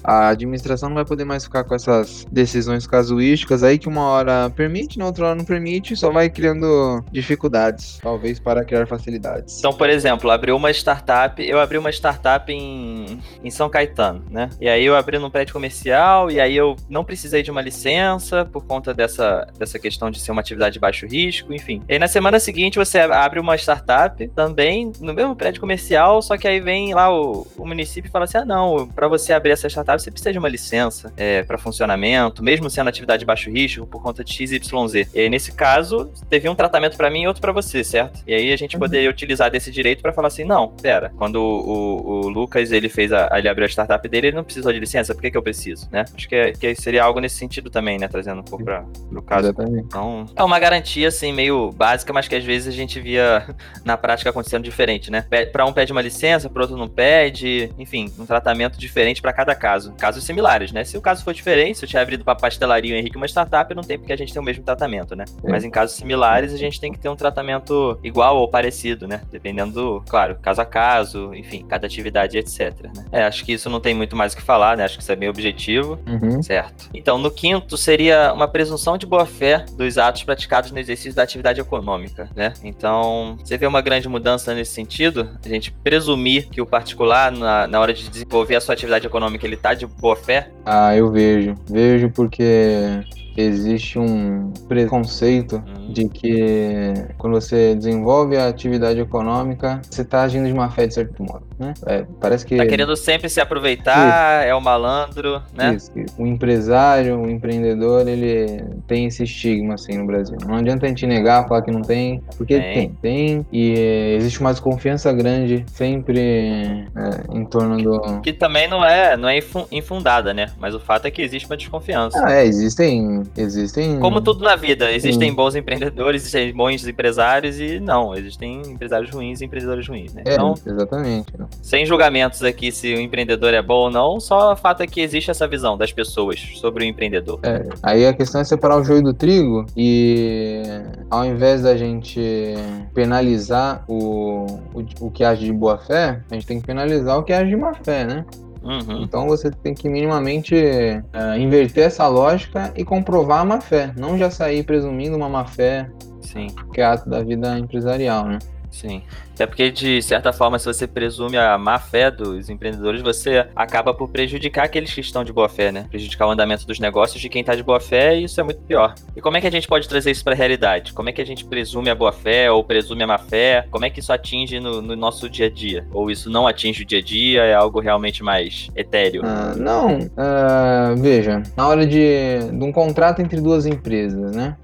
A, 0.05 0.29
administração 0.29 0.89
não 0.89 0.95
vai 0.95 1.05
poder 1.05 1.25
mais 1.25 1.43
ficar 1.43 1.63
com 1.63 1.73
essas 1.73 2.25
decisões 2.31 2.85
casuísticas 2.85 3.63
aí 3.63 3.77
que 3.77 3.87
uma 3.87 4.03
hora 4.03 4.51
permite, 4.55 4.99
na 4.99 5.05
outra 5.05 5.27
hora 5.27 5.35
não 5.35 5.45
permite, 5.45 5.95
só 5.95 6.11
vai 6.11 6.29
criando 6.29 7.03
dificuldades, 7.11 7.99
talvez 8.01 8.39
para 8.39 8.63
criar 8.63 8.85
facilidades. 8.85 9.59
Então, 9.59 9.73
por 9.73 9.89
exemplo, 9.89 10.29
abriu 10.29 10.55
uma 10.55 10.71
startup, 10.71 11.43
eu 11.43 11.59
abri 11.59 11.77
uma 11.77 11.91
startup 11.91 12.51
em, 12.51 13.19
em 13.43 13.49
São 13.49 13.69
Caetano, 13.69 14.23
né? 14.29 14.49
E 14.59 14.67
aí 14.67 14.85
eu 14.85 14.95
abri 14.95 15.17
num 15.17 15.29
prédio 15.29 15.53
comercial, 15.53 16.29
e 16.29 16.39
aí 16.39 16.55
eu 16.55 16.75
não 16.89 17.03
precisei 17.03 17.41
de 17.41 17.51
uma 17.51 17.61
licença 17.61 18.45
por 18.45 18.65
conta 18.65 18.93
dessa, 18.93 19.47
dessa 19.57 19.79
questão 19.79 20.11
de 20.11 20.19
ser 20.19 20.31
uma 20.31 20.41
atividade 20.41 20.73
de 20.73 20.79
baixo 20.79 21.05
risco, 21.05 21.53
enfim. 21.53 21.81
E 21.87 21.93
aí 21.93 21.99
na 21.99 22.07
semana 22.07 22.39
seguinte 22.39 22.77
você 22.77 22.99
abre 22.99 23.39
uma 23.39 23.55
startup 23.55 24.27
também 24.29 24.91
no 24.99 25.13
mesmo 25.13 25.35
prédio 25.35 25.61
comercial, 25.61 26.21
só 26.21 26.37
que 26.37 26.47
aí 26.47 26.59
vem 26.59 26.93
lá 26.93 27.11
o, 27.11 27.47
o 27.57 27.65
município 27.65 28.07
e 28.07 28.11
fala 28.11 28.25
assim: 28.25 28.37
ah, 28.37 28.45
não, 28.45 28.87
para 28.87 29.07
você 29.07 29.33
abrir 29.33 29.51
essa 29.51 29.67
startup 29.67 29.94
você 29.97 30.11
precisa 30.11 30.31
de 30.31 30.39
uma 30.39 30.49
licença 30.49 31.11
é, 31.17 31.43
para 31.43 31.57
funcionamento, 31.57 32.43
mesmo 32.43 32.69
sendo 32.69 32.87
atividade 32.89 33.19
de 33.19 33.25
baixo 33.25 33.49
risco, 33.49 33.85
por 33.87 34.01
conta 34.01 34.23
de 34.23 34.33
XYZ. 34.33 35.13
E 35.13 35.19
aí, 35.21 35.29
nesse 35.29 35.51
caso, 35.51 36.11
teve 36.29 36.47
um 36.49 36.55
tratamento 36.55 36.97
para 36.97 37.09
mim 37.09 37.23
e 37.23 37.27
outro 37.27 37.41
para 37.41 37.51
você, 37.51 37.83
certo? 37.83 38.21
E 38.27 38.33
aí 38.33 38.51
a 38.51 38.57
gente 38.57 38.77
poderia 38.77 39.09
utilizar 39.09 39.49
desse 39.51 39.71
direito 39.71 40.01
para 40.01 40.13
falar 40.13 40.27
assim: 40.27 40.43
não, 40.43 40.69
pera, 40.69 41.11
quando 41.17 41.35
o, 41.37 41.41
o- 41.41 42.25
o 42.25 42.29
Lucas 42.29 42.71
ele 42.71 42.89
fez 42.89 43.11
a, 43.13 43.29
ele 43.37 43.47
abriu 43.49 43.65
a 43.65 43.69
startup 43.69 44.07
dele, 44.07 44.27
ele 44.27 44.35
não 44.35 44.43
precisou 44.43 44.71
de 44.73 44.79
licença, 44.79 45.13
por 45.13 45.21
que, 45.21 45.31
que 45.31 45.37
eu 45.37 45.43
preciso, 45.43 45.87
né? 45.91 46.05
Acho 46.15 46.27
que, 46.27 46.35
é- 46.35 46.51
que 46.53 46.75
seria 46.75 47.03
algo 47.03 47.19
nesse 47.19 47.35
sentido 47.35 47.69
também, 47.69 47.97
né? 47.97 48.07
Trazendo 48.07 48.41
um 48.41 48.43
pouco 48.43 48.63
para 48.63 48.85
o 49.11 49.21
caso. 49.21 49.47
Exatamente. 49.47 49.85
Então, 49.85 50.25
é 50.35 50.43
uma 50.43 50.59
garantia, 50.59 51.07
assim, 51.07 51.31
meio 51.33 51.71
básica, 51.71 52.11
mas 52.13 52.27
que 52.27 52.35
às 52.35 52.43
vezes 52.43 52.67
a 52.67 52.75
gente 52.75 52.99
via 52.99 53.45
na 53.83 53.97
prática 53.97 54.29
acontecendo 54.29 54.63
diferente, 54.63 55.11
né? 55.11 55.25
Pra 55.51 55.65
um 55.65 55.73
pede 55.73 55.91
uma 55.91 56.01
licença, 56.01 56.49
pro 56.49 56.61
outro 56.63 56.77
não 56.77 56.87
pede, 56.87 57.71
enfim, 57.77 58.11
um 58.17 58.25
tratamento 58.25 58.77
diferente 58.79 59.21
pra 59.21 59.33
cada 59.33 59.53
caso. 59.55 59.84
Casos 59.93 60.23
similares, 60.23 60.71
né? 60.71 60.83
Se 60.83 60.97
o 60.97 61.01
caso 61.01 61.23
for 61.23 61.33
diferente, 61.33 61.77
se 61.77 61.85
eu 61.85 61.89
tiver 61.89 62.01
abrido 62.01 62.23
pra 62.23 62.35
pastelaria 62.35 62.91
e 62.91 62.95
o 62.95 62.97
Henrique 62.97 63.17
uma 63.17 63.27
startup, 63.27 63.73
não 63.73 63.83
tem 63.83 63.97
porque 63.97 64.13
a 64.13 64.17
gente 64.17 64.33
tem 64.33 64.41
o 64.41 64.45
mesmo 64.45 64.63
tratamento, 64.63 65.15
né? 65.15 65.25
É. 65.43 65.49
Mas 65.49 65.63
em 65.63 65.69
casos 65.69 65.95
similares, 65.95 66.53
a 66.53 66.57
gente 66.57 66.79
tem 66.79 66.91
que 66.91 66.99
ter 66.99 67.09
um 67.09 67.15
tratamento 67.15 67.99
igual 68.03 68.37
ou 68.37 68.47
parecido, 68.47 69.07
né? 69.07 69.21
Dependendo 69.31 69.73
do, 69.73 70.03
claro, 70.07 70.37
caso 70.41 70.61
a 70.61 70.65
caso, 70.65 71.33
enfim, 71.33 71.65
cada 71.67 71.85
atividade, 71.85 72.37
etc. 72.37 72.73
Né? 72.95 73.05
É, 73.11 73.23
acho 73.23 73.43
que 73.43 73.53
isso 73.53 73.69
não 73.69 73.79
tem 73.79 73.93
muito 73.93 74.15
mais 74.15 74.33
o 74.33 74.37
que 74.37 74.41
falar, 74.41 74.77
né? 74.77 74.85
Acho 74.85 74.97
que 74.97 75.03
isso 75.03 75.11
é 75.11 75.15
bem 75.15 75.29
objetivo. 75.29 75.99
Uhum. 76.07 76.41
Certo. 76.41 76.89
Então, 76.93 77.17
no 77.17 77.29
quinto, 77.29 77.77
seria 77.77 78.33
uma 78.33 78.47
presunção 78.47 78.97
de 78.97 79.05
boa-fé 79.05 79.65
dos 79.77 79.97
atos 79.97 80.23
praticados 80.23 80.71
no 80.71 80.79
exercício 80.79 81.13
da 81.13 81.23
atividade 81.23 81.59
econômica, 81.59 82.29
né? 82.35 82.53
Então, 82.63 83.37
você 83.43 83.57
vê 83.57 83.67
uma 83.67 83.81
grande 83.81 84.07
mudança 84.07 84.53
nesse 84.53 84.71
sentido? 84.71 85.29
A 85.43 85.49
gente 85.49 85.71
presumir 85.71 86.47
que 86.49 86.61
o 86.61 86.65
particular, 86.65 87.31
na, 87.31 87.67
na 87.67 87.79
hora 87.79 87.93
de 87.93 88.09
desenvolver 88.09 88.55
a 88.55 88.61
sua 88.61 88.73
atividade 88.73 89.05
econômica, 89.05 89.45
ele 89.45 89.57
tá 89.65 89.73
de 89.73 89.87
boa-fé? 89.87 90.49
Ah, 90.63 90.95
eu 90.95 91.11
vejo. 91.11 91.55
Vejo 91.67 92.11
porque 92.11 93.01
existe 93.35 93.97
um 93.97 94.51
preconceito 94.67 95.57
Hum. 95.67 95.91
de 95.91 96.07
que 96.07 96.93
quando 97.17 97.33
você 97.33 97.73
desenvolve 97.75 98.37
a 98.37 98.47
atividade 98.47 98.99
econômica, 98.99 99.81
você 99.89 100.03
está 100.03 100.21
agindo 100.21 100.45
de 100.47 100.53
má 100.53 100.69
fé 100.69 100.85
de 100.85 100.93
certo 100.93 101.21
modo, 101.23 101.43
né? 101.59 101.73
É, 101.85 102.05
parece 102.19 102.45
que 102.45 102.55
Tá 102.57 102.65
querendo 102.65 102.95
sempre 102.95 103.29
se 103.29 103.39
aproveitar, 103.41 104.45
é 104.45 104.53
o 104.53 104.61
malandro, 104.61 105.41
né? 105.53 105.73
Isso, 105.75 105.91
isso. 105.95 106.13
O 106.21 106.25
empresário, 106.25 107.19
o 107.19 107.29
empreendedor, 107.29 108.07
ele 108.07 108.63
tem 108.87 109.05
esse 109.05 109.23
estigma 109.23 109.75
assim 109.75 109.97
no 109.97 110.05
Brasil. 110.05 110.37
Não 110.45 110.55
adianta 110.55 110.85
a 110.85 110.89
gente 110.89 111.05
negar, 111.05 111.47
falar 111.47 111.61
que 111.61 111.71
não 111.71 111.81
tem, 111.81 112.21
porque 112.37 112.59
Tem. 112.59 112.73
tem, 112.73 112.89
tem. 113.01 113.45
E 113.51 114.15
existe 114.17 114.39
uma 114.41 114.51
desconfiança 114.51 115.11
grande 115.13 115.65
sempre 115.67 116.19
é, 116.19 117.35
em 117.35 117.45
torno 117.45 117.77
do. 117.81 118.21
Que 118.21 118.33
também 118.33 118.67
não 118.67 118.83
é, 118.83 119.15
não 119.17 119.27
é 119.29 119.37
infu- 119.37 119.67
infundada, 119.71 120.33
né? 120.33 120.51
Mas 120.59 120.73
o 120.75 120.79
fato 120.79 121.05
é 121.05 121.11
que 121.11 121.21
existe 121.21 121.45
uma 121.47 121.57
desconfiança. 121.57 122.21
Ah, 122.25 122.33
é, 122.33 122.45
existem. 122.45 123.23
Existem. 123.37 123.99
Como 123.99 124.21
tudo 124.21 124.43
na 124.43 124.55
vida, 124.55 124.91
existem 124.91 125.29
Sim. 125.29 125.35
bons 125.35 125.55
empreendedores, 125.55 126.21
existem 126.23 126.53
bons 126.53 126.85
empresários 126.87 127.59
e 127.59 127.79
não, 127.79 128.15
existem 128.15 128.61
empresários 128.67 129.09
ruins 129.11 129.41
e 129.41 129.45
empreendedores 129.45 129.87
ruins, 129.87 130.13
né? 130.13 130.23
É, 130.25 130.33
Então, 130.33 130.53
exatamente. 130.65 131.25
Sem 131.61 131.85
julgamentos 131.85 132.43
aqui 132.43 132.71
se 132.71 132.93
o 132.93 132.99
empreendedor 132.99 133.53
é 133.53 133.61
bom 133.61 133.85
ou 133.85 133.91
não, 133.91 134.19
só 134.19 134.53
o 134.53 134.55
fato 134.55 134.83
é 134.83 134.87
que 134.87 135.01
existe 135.01 135.31
essa 135.31 135.47
visão 135.47 135.77
das 135.77 135.91
pessoas 135.91 136.39
sobre 136.55 136.83
o 136.83 136.87
empreendedor. 136.87 137.39
É, 137.43 137.63
aí 137.81 138.05
a 138.05 138.13
questão 138.13 138.41
é 138.41 138.43
separar 138.43 138.79
o 138.79 138.83
joio 138.83 139.01
do 139.01 139.13
trigo 139.13 139.65
e 139.75 140.63
ao 141.09 141.25
invés 141.25 141.61
da 141.61 141.75
gente 141.75 142.55
penalizar 142.93 143.83
o, 143.87 144.45
o, 144.73 144.85
o 145.01 145.11
que 145.11 145.23
age 145.23 145.45
de 145.45 145.53
boa 145.53 145.77
fé, 145.77 146.21
a 146.29 146.33
gente 146.33 146.47
tem 146.47 146.59
que 146.59 146.67
penalizar 146.67 147.17
o 147.17 147.23
que 147.23 147.33
age 147.33 147.49
de 147.49 147.55
má 147.55 147.73
fé, 147.73 148.05
né? 148.05 148.25
Uhum. 148.63 149.03
Então 149.03 149.27
você 149.27 149.51
tem 149.51 149.75
que 149.75 149.87
minimamente 149.87 150.55
é, 150.55 151.37
inverter 151.37 151.85
essa 151.85 152.07
lógica 152.07 152.73
e 152.75 152.83
comprovar 152.83 153.41
a 153.41 153.45
má 153.45 153.61
fé, 153.61 153.93
não 153.95 154.17
já 154.17 154.31
sair 154.31 154.63
presumindo 154.63 155.15
uma 155.15 155.29
má 155.29 155.45
fé 155.45 155.87
Sim, 156.21 156.47
que 156.73 156.81
é 156.81 156.85
ato 156.85 157.07
da 157.07 157.21
vida 157.21 157.57
empresarial, 157.59 158.25
né? 158.25 158.39
Sim. 158.75 159.01
Até 159.33 159.45
porque, 159.45 159.71
de 159.71 160.01
certa 160.01 160.31
forma, 160.31 160.59
se 160.59 160.65
você 160.65 160.85
presume 160.87 161.37
a 161.37 161.57
má 161.57 161.79
fé 161.79 162.11
dos 162.11 162.49
empreendedores, 162.49 163.01
você 163.01 163.47
acaba 163.55 163.93
por 163.93 164.09
prejudicar 164.09 164.65
aqueles 164.65 164.93
que 164.93 165.01
estão 165.01 165.23
de 165.23 165.33
boa 165.33 165.49
fé, 165.49 165.71
né? 165.71 165.85
Prejudicar 165.89 166.27
o 166.27 166.31
andamento 166.31 166.65
dos 166.65 166.79
negócios 166.79 167.21
de 167.21 167.29
quem 167.29 167.41
está 167.41 167.55
de 167.55 167.63
boa 167.63 167.79
fé 167.79 168.17
e 168.17 168.25
isso 168.25 168.39
é 168.39 168.43
muito 168.43 168.61
pior. 168.61 168.95
E 169.15 169.21
como 169.21 169.37
é 169.37 169.41
que 169.41 169.47
a 169.47 169.51
gente 169.51 169.67
pode 169.67 169.87
trazer 169.87 170.11
isso 170.11 170.23
para 170.23 170.33
a 170.33 170.37
realidade? 170.37 170.93
Como 170.93 171.09
é 171.09 171.11
que 171.11 171.21
a 171.21 171.25
gente 171.25 171.45
presume 171.45 171.89
a 171.89 171.95
boa 171.95 172.11
fé 172.11 172.51
ou 172.51 172.63
presume 172.63 173.03
a 173.03 173.07
má 173.07 173.17
fé? 173.17 173.65
Como 173.71 173.85
é 173.85 173.89
que 173.89 173.99
isso 173.99 174.11
atinge 174.11 174.59
no, 174.59 174.81
no 174.81 174.95
nosso 174.95 175.29
dia 175.29 175.47
a 175.47 175.49
dia? 175.49 175.85
Ou 175.91 176.11
isso 176.11 176.29
não 176.29 176.47
atinge 176.47 176.83
o 176.83 176.85
dia 176.85 176.99
a 176.99 177.01
dia? 177.01 177.43
É 177.43 177.53
algo 177.53 177.79
realmente 177.79 178.23
mais 178.23 178.69
etéreo? 178.75 179.21
Ah, 179.25 179.53
não, 179.55 180.09
ah, 180.17 180.93
veja, 180.97 181.41
na 181.55 181.67
hora 181.67 181.85
de, 181.85 182.39
de 182.51 182.63
um 182.63 182.71
contrato 182.71 183.21
entre 183.21 183.39
duas 183.41 183.65
empresas, 183.65 184.35
né? 184.35 184.55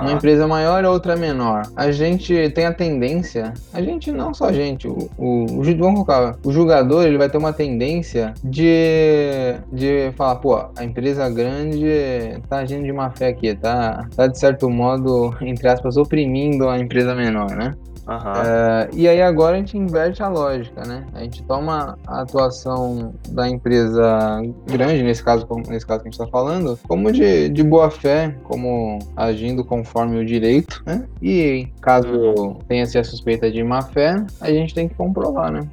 Uma 0.00 0.12
empresa 0.12 0.46
maior 0.46 0.84
outra 0.84 1.16
menor. 1.16 1.62
A 1.76 1.90
gente 1.90 2.50
tem 2.50 2.64
a 2.64 2.72
tendência, 2.72 3.52
a 3.72 3.82
gente 3.82 4.10
não 4.10 4.32
só 4.32 4.46
a 4.46 4.52
gente, 4.52 4.88
o, 4.88 5.10
o, 5.18 5.44
o 5.44 5.62
vamos 5.76 6.04
colocar, 6.04 6.36
o 6.42 6.52
julgador 6.52 7.04
ele 7.04 7.18
vai 7.18 7.28
ter 7.28 7.38
uma 7.38 7.52
tendência 7.52 8.32
de, 8.42 9.54
de 9.72 10.12
falar, 10.16 10.36
pô, 10.36 10.56
a 10.76 10.84
empresa 10.84 11.28
grande 11.28 12.40
tá 12.48 12.58
agindo 12.58 12.84
de 12.84 12.92
má 12.92 13.10
fé 13.10 13.28
aqui, 13.28 13.54
tá, 13.54 14.06
tá 14.14 14.26
de 14.26 14.38
certo 14.38 14.70
modo, 14.70 15.34
entre 15.42 15.68
aspas, 15.68 15.96
oprimindo 15.96 16.68
a 16.68 16.78
empresa 16.78 17.14
menor, 17.14 17.50
né? 17.50 17.74
Aham. 18.06 18.42
É, 18.44 18.88
e 18.92 19.08
aí 19.08 19.20
agora 19.20 19.56
a 19.56 19.58
gente 19.58 19.76
inverte 19.76 20.22
a 20.22 20.28
lógica, 20.28 20.82
né? 20.86 21.04
A 21.12 21.20
gente 21.20 21.42
toma 21.42 21.98
a 22.06 22.22
atuação 22.22 23.12
da 23.30 23.48
empresa 23.48 24.40
grande, 24.64 25.02
nesse 25.02 25.24
caso, 25.24 25.46
nesse 25.68 25.86
caso 25.86 26.02
que 26.02 26.08
a 26.08 26.10
gente 26.10 26.20
está 26.20 26.26
falando, 26.26 26.78
como 26.86 27.10
de, 27.10 27.48
de 27.48 27.62
boa 27.64 27.90
fé, 27.90 28.36
como 28.44 28.98
agindo 29.16 29.64
conforme 29.64 30.18
o 30.18 30.24
direito, 30.24 30.82
né? 30.86 31.04
E 31.20 31.68
caso 31.80 32.56
tenha-se 32.68 32.96
a 32.96 33.02
suspeita 33.02 33.50
de 33.50 33.62
má 33.64 33.82
fé, 33.82 34.24
a 34.40 34.50
gente 34.50 34.72
tem 34.72 34.88
que 34.88 34.94
comprovar, 34.94 35.50
né? 35.50 35.68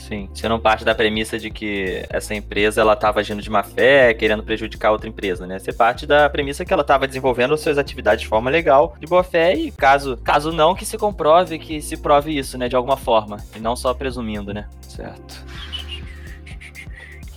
Sim, 0.00 0.28
você 0.32 0.48
não 0.48 0.58
parte 0.58 0.82
da 0.84 0.94
premissa 0.94 1.38
de 1.38 1.50
que 1.50 2.04
essa 2.08 2.34
empresa 2.34 2.80
ela 2.80 2.94
estava 2.94 3.20
agindo 3.20 3.42
de 3.42 3.50
má 3.50 3.62
fé, 3.62 4.14
querendo 4.14 4.42
prejudicar 4.42 4.90
outra 4.90 5.08
empresa, 5.08 5.46
né? 5.46 5.58
Você 5.58 5.72
parte 5.72 6.06
da 6.06 6.28
premissa 6.28 6.64
que 6.64 6.72
ela 6.72 6.80
estava 6.80 7.06
desenvolvendo 7.06 7.56
suas 7.56 7.76
atividades 7.76 8.22
de 8.22 8.28
forma 8.28 8.48
legal, 8.50 8.96
de 8.98 9.06
boa 9.06 9.22
fé, 9.22 9.54
e 9.54 9.70
caso, 9.70 10.16
caso 10.24 10.52
não, 10.52 10.74
que 10.74 10.86
se 10.86 10.96
comprove, 10.96 11.58
que 11.58 11.82
se 11.82 11.98
prove 11.98 12.36
isso, 12.36 12.56
né? 12.56 12.68
De 12.68 12.74
alguma 12.74 12.96
forma, 12.96 13.36
e 13.54 13.60
não 13.60 13.76
só 13.76 13.92
presumindo, 13.92 14.54
né? 14.54 14.66
Certo. 14.80 15.44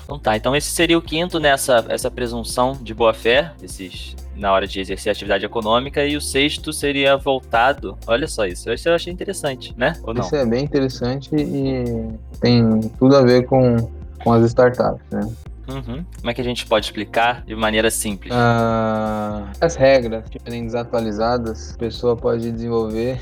Então 0.03 0.17
tá, 0.17 0.35
então 0.35 0.55
esse 0.55 0.71
seria 0.71 0.97
o 0.97 1.01
quinto 1.01 1.39
nessa 1.39 1.85
essa 1.89 2.09
presunção 2.09 2.73
de 2.81 2.93
boa 2.93 3.13
fé, 3.13 3.51
esses 3.61 4.15
na 4.35 4.51
hora 4.51 4.67
de 4.67 4.79
exercer 4.79 5.11
atividade 5.11 5.45
econômica, 5.45 6.05
e 6.05 6.17
o 6.17 6.21
sexto 6.21 6.73
seria 6.73 7.15
voltado. 7.17 7.97
Olha 8.07 8.27
só 8.27 8.45
isso, 8.45 8.71
isso 8.71 8.89
eu 8.89 8.95
achei 8.95 9.13
interessante, 9.13 9.73
né? 9.77 9.93
Ou 10.03 10.13
não? 10.13 10.21
Isso 10.21 10.35
é 10.35 10.45
bem 10.45 10.63
interessante 10.63 11.29
e 11.35 12.09
tem 12.43 12.81
tudo 12.99 13.15
a 13.15 13.21
ver 13.21 13.45
com, 13.45 13.77
com 14.21 14.33
as 14.33 14.45
startups, 14.47 15.01
né? 15.09 15.21
Uhum. 15.65 16.03
Como 16.17 16.29
é 16.29 16.33
que 16.33 16.41
a 16.41 16.43
gente 16.43 16.65
pode 16.67 16.85
explicar 16.85 17.41
de 17.45 17.55
maneira 17.55 17.89
simples? 17.89 18.33
Ah, 18.35 19.49
as 19.61 19.77
regras 19.77 20.25
estiverem 20.25 20.65
desatualizadas, 20.65 21.73
a 21.73 21.77
pessoa 21.77 22.17
pode 22.17 22.51
desenvolver, 22.51 23.21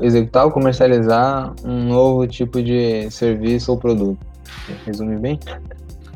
executar 0.00 0.44
ou 0.44 0.52
comercializar 0.52 1.52
um 1.64 1.88
novo 1.88 2.28
tipo 2.28 2.62
de 2.62 3.10
serviço 3.10 3.72
ou 3.72 3.76
produto. 3.76 4.24
Resume 4.86 5.16
bem? 5.16 5.40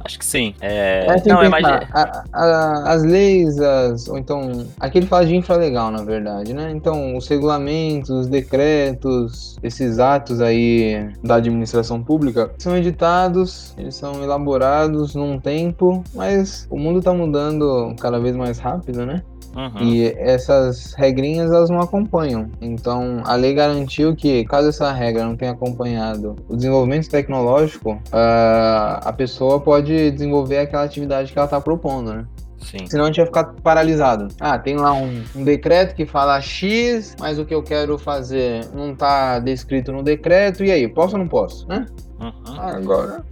Acho 0.05 0.19
que 0.19 0.25
sim. 0.27 0.55
É... 0.61 1.07
É, 1.07 1.29
Não, 1.29 1.43
é 1.43 1.49
mais. 1.49 1.65
a- 1.65 2.25
a- 2.33 2.93
as 2.93 3.03
leis, 3.03 3.59
as, 3.59 4.07
ou 4.09 4.19
então. 4.19 4.67
Aqui 4.79 4.99
ele 4.99 5.07
fala 5.07 5.25
de 5.25 5.35
infralegal, 5.35 5.91
na 5.91 6.03
verdade, 6.03 6.53
né? 6.53 6.71
Então, 6.75 7.17
os 7.17 7.27
regulamentos, 7.27 8.11
os 8.11 8.27
decretos, 8.27 9.57
esses 9.63 9.99
atos 9.99 10.41
aí 10.41 11.09
da 11.23 11.37
administração 11.37 12.03
pública 12.03 12.51
são 12.59 12.77
editados, 12.77 13.75
eles 13.79 13.95
são 13.95 14.23
elaborados 14.23 15.15
num 15.15 15.39
tempo, 15.41 16.05
mas 16.15 16.67
o 16.71 16.79
mundo 16.79 17.01
tá 17.01 17.13
mudando 17.13 17.95
cada 18.01 18.19
vez 18.21 18.37
mais 18.37 18.59
rápido, 18.59 19.07
né? 19.07 19.23
Uhum. 19.55 19.83
E 19.83 20.07
essas 20.19 20.95
regrinhas 20.95 21.51
elas 21.51 21.71
não 21.71 21.81
acompanham. 21.81 22.51
Então 22.61 23.23
a 23.25 23.35
lei 23.37 23.55
garantiu 23.55 24.15
que 24.17 24.45
caso 24.45 24.69
essa 24.69 24.93
regra 24.93 25.25
não 25.25 25.37
tenha 25.37 25.53
acompanhado 25.53 26.37
o 26.49 26.57
desenvolvimento 26.57 27.09
tecnológico, 27.09 28.01
ah, 28.13 29.01
a 29.05 29.13
pessoa 29.13 29.61
pode 29.61 30.11
desenvolver 30.11 30.59
aquela 30.59 30.85
atividade 30.85 31.33
que 31.33 31.39
ela 31.39 31.47
está 31.47 31.61
propondo, 31.61 32.13
né? 32.13 32.27
Sim. 32.65 32.87
Senão 32.87 33.05
a 33.05 33.07
gente 33.09 33.19
ia 33.19 33.27
ficar 33.27 33.45
paralisado. 33.63 34.29
Ah, 34.41 34.59
tem 34.59 34.77
lá 34.77 34.93
um, 34.93 35.23
um 35.37 35.45
decreto 35.45 35.95
que 35.95 36.07
fala 36.07 36.41
X, 36.41 37.15
mas 37.21 37.39
o 37.39 37.45
que 37.45 37.55
eu 37.55 37.63
quero 37.63 37.99
fazer 37.99 38.67
não 38.75 38.93
está 38.93 39.39
descrito 39.39 39.93
no 39.93 40.03
decreto. 40.03 40.65
E 40.65 40.71
aí, 40.71 40.89
posso 40.89 41.15
ou 41.15 41.21
não 41.21 41.29
posso, 41.29 41.69
né? 41.69 41.87
Uhum. 42.19 42.33
Ah, 42.47 42.77
agora. 42.77 43.25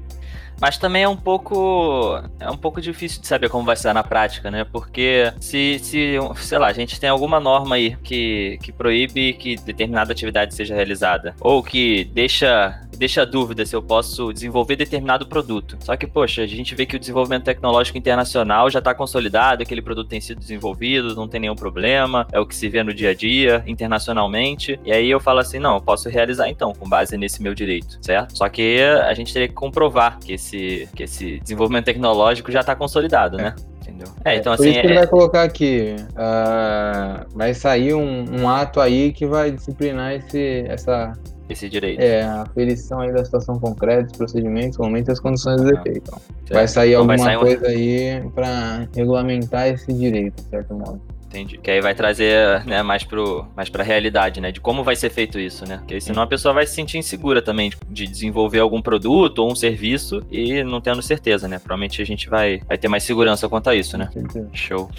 Mas 0.62 0.78
também 0.78 1.02
é 1.02 1.08
um 1.08 1.16
pouco. 1.16 2.22
É 2.38 2.48
um 2.48 2.56
pouco 2.56 2.80
difícil 2.80 3.20
de 3.20 3.26
saber 3.26 3.48
como 3.48 3.64
vai 3.64 3.74
ser 3.74 3.92
na 3.92 4.04
prática, 4.04 4.48
né? 4.48 4.62
Porque 4.62 5.32
se, 5.40 5.80
se 5.80 6.16
sei 6.36 6.56
lá, 6.56 6.68
a 6.68 6.72
gente 6.72 7.00
tem 7.00 7.10
alguma 7.10 7.40
norma 7.40 7.74
aí 7.74 7.96
que, 7.96 8.60
que 8.62 8.70
proíbe 8.70 9.32
que 9.32 9.56
determinada 9.56 10.12
atividade 10.12 10.54
seja 10.54 10.72
realizada. 10.72 11.34
Ou 11.40 11.64
que 11.64 12.04
deixa, 12.14 12.80
deixa 12.96 13.26
dúvida 13.26 13.66
se 13.66 13.74
eu 13.74 13.82
posso 13.82 14.32
desenvolver 14.32 14.76
determinado 14.76 15.26
produto. 15.26 15.76
Só 15.80 15.96
que, 15.96 16.06
poxa, 16.06 16.42
a 16.42 16.46
gente 16.46 16.76
vê 16.76 16.86
que 16.86 16.94
o 16.94 16.98
desenvolvimento 17.00 17.42
tecnológico 17.42 17.98
internacional 17.98 18.70
já 18.70 18.78
está 18.78 18.94
consolidado, 18.94 19.64
aquele 19.64 19.82
produto 19.82 20.08
tem 20.08 20.20
sido 20.20 20.38
desenvolvido, 20.38 21.16
não 21.16 21.26
tem 21.26 21.40
nenhum 21.40 21.56
problema, 21.56 22.24
é 22.30 22.38
o 22.38 22.46
que 22.46 22.54
se 22.54 22.68
vê 22.68 22.84
no 22.84 22.94
dia 22.94 23.10
a 23.10 23.14
dia, 23.14 23.64
internacionalmente. 23.66 24.78
E 24.84 24.92
aí 24.92 25.10
eu 25.10 25.18
falo 25.18 25.40
assim, 25.40 25.58
não, 25.58 25.74
eu 25.74 25.80
posso 25.80 26.08
realizar 26.08 26.48
então, 26.48 26.72
com 26.72 26.88
base 26.88 27.16
nesse 27.16 27.42
meu 27.42 27.52
direito, 27.52 27.98
certo? 28.00 28.38
Só 28.38 28.48
que 28.48 28.80
a 28.80 29.12
gente 29.14 29.32
teria 29.32 29.48
que 29.48 29.54
comprovar 29.54 30.20
que 30.20 30.34
esse, 30.34 30.51
que 30.56 31.02
esse 31.02 31.38
desenvolvimento 31.40 31.84
tecnológico 31.86 32.50
já 32.52 32.60
está 32.60 32.74
consolidado, 32.76 33.36
né? 33.36 33.54
Entendeu? 33.80 34.06
É, 34.24 34.36
então 34.36 34.54
Por 34.56 34.62
assim, 34.62 34.70
isso 34.70 34.80
que 34.80 34.86
ele 34.86 34.94
é- 34.94 34.98
vai 34.98 35.06
colocar 35.06 35.42
aqui, 35.42 35.96
ah, 36.16 37.26
vai 37.34 37.52
sair 37.54 37.94
um, 37.94 38.40
um 38.42 38.48
ato 38.48 38.80
aí 38.80 39.12
que 39.12 39.26
vai 39.26 39.50
disciplinar 39.50 40.12
esse, 40.14 40.64
essa, 40.68 41.12
esse 41.48 41.68
direito. 41.68 42.00
é, 42.00 42.22
a 42.22 42.42
aferição 42.42 43.00
aí 43.00 43.12
da 43.12 43.24
situação 43.24 43.58
concreta, 43.58 44.06
os 44.10 44.16
procedimentos, 44.16 44.78
momentos 44.78 45.08
e 45.08 45.12
as 45.12 45.20
condições 45.20 45.60
do 45.60 45.68
defeito. 45.70 46.10
Então, 46.44 46.54
vai 46.56 46.68
sair 46.68 46.92
Então 46.92 47.06
vai 47.06 47.16
alguma 47.16 47.18
sair 47.18 47.36
um- 47.36 47.40
coisa 47.40 47.66
aí 47.68 48.30
para 48.34 48.88
regulamentar 48.94 49.68
esse 49.68 49.92
direito, 49.92 50.42
de 50.42 50.48
certo 50.48 50.74
modo. 50.74 51.00
Entendi. 51.32 51.58
Que 51.58 51.70
aí 51.70 51.80
vai 51.80 51.94
trazer, 51.94 52.64
né, 52.66 52.82
mais 52.82 53.04
pro, 53.04 53.46
mais 53.56 53.70
pra 53.70 53.82
realidade, 53.82 54.40
né, 54.40 54.52
de 54.52 54.60
como 54.60 54.84
vai 54.84 54.94
ser 54.94 55.10
feito 55.10 55.38
isso, 55.38 55.66
né? 55.66 55.78
Porque 55.78 56.00
senão 56.00 56.22
a 56.22 56.26
pessoa 56.26 56.52
vai 56.52 56.66
se 56.66 56.74
sentir 56.74 56.98
insegura 56.98 57.40
também 57.40 57.70
de, 57.70 57.76
de 57.88 58.06
desenvolver 58.06 58.60
algum 58.60 58.82
produto 58.82 59.38
ou 59.38 59.50
um 59.50 59.56
serviço 59.56 60.22
e 60.30 60.62
não 60.62 60.80
tendo 60.80 61.00
certeza, 61.00 61.48
né? 61.48 61.58
Provavelmente 61.58 62.02
a 62.02 62.04
gente 62.04 62.28
vai, 62.28 62.60
vai 62.68 62.76
ter 62.76 62.88
mais 62.88 63.02
segurança 63.02 63.48
quanto 63.48 63.70
a 63.70 63.74
isso, 63.74 63.96
né? 63.96 64.10
Certeza. 64.12 64.48
Show. 64.52 64.90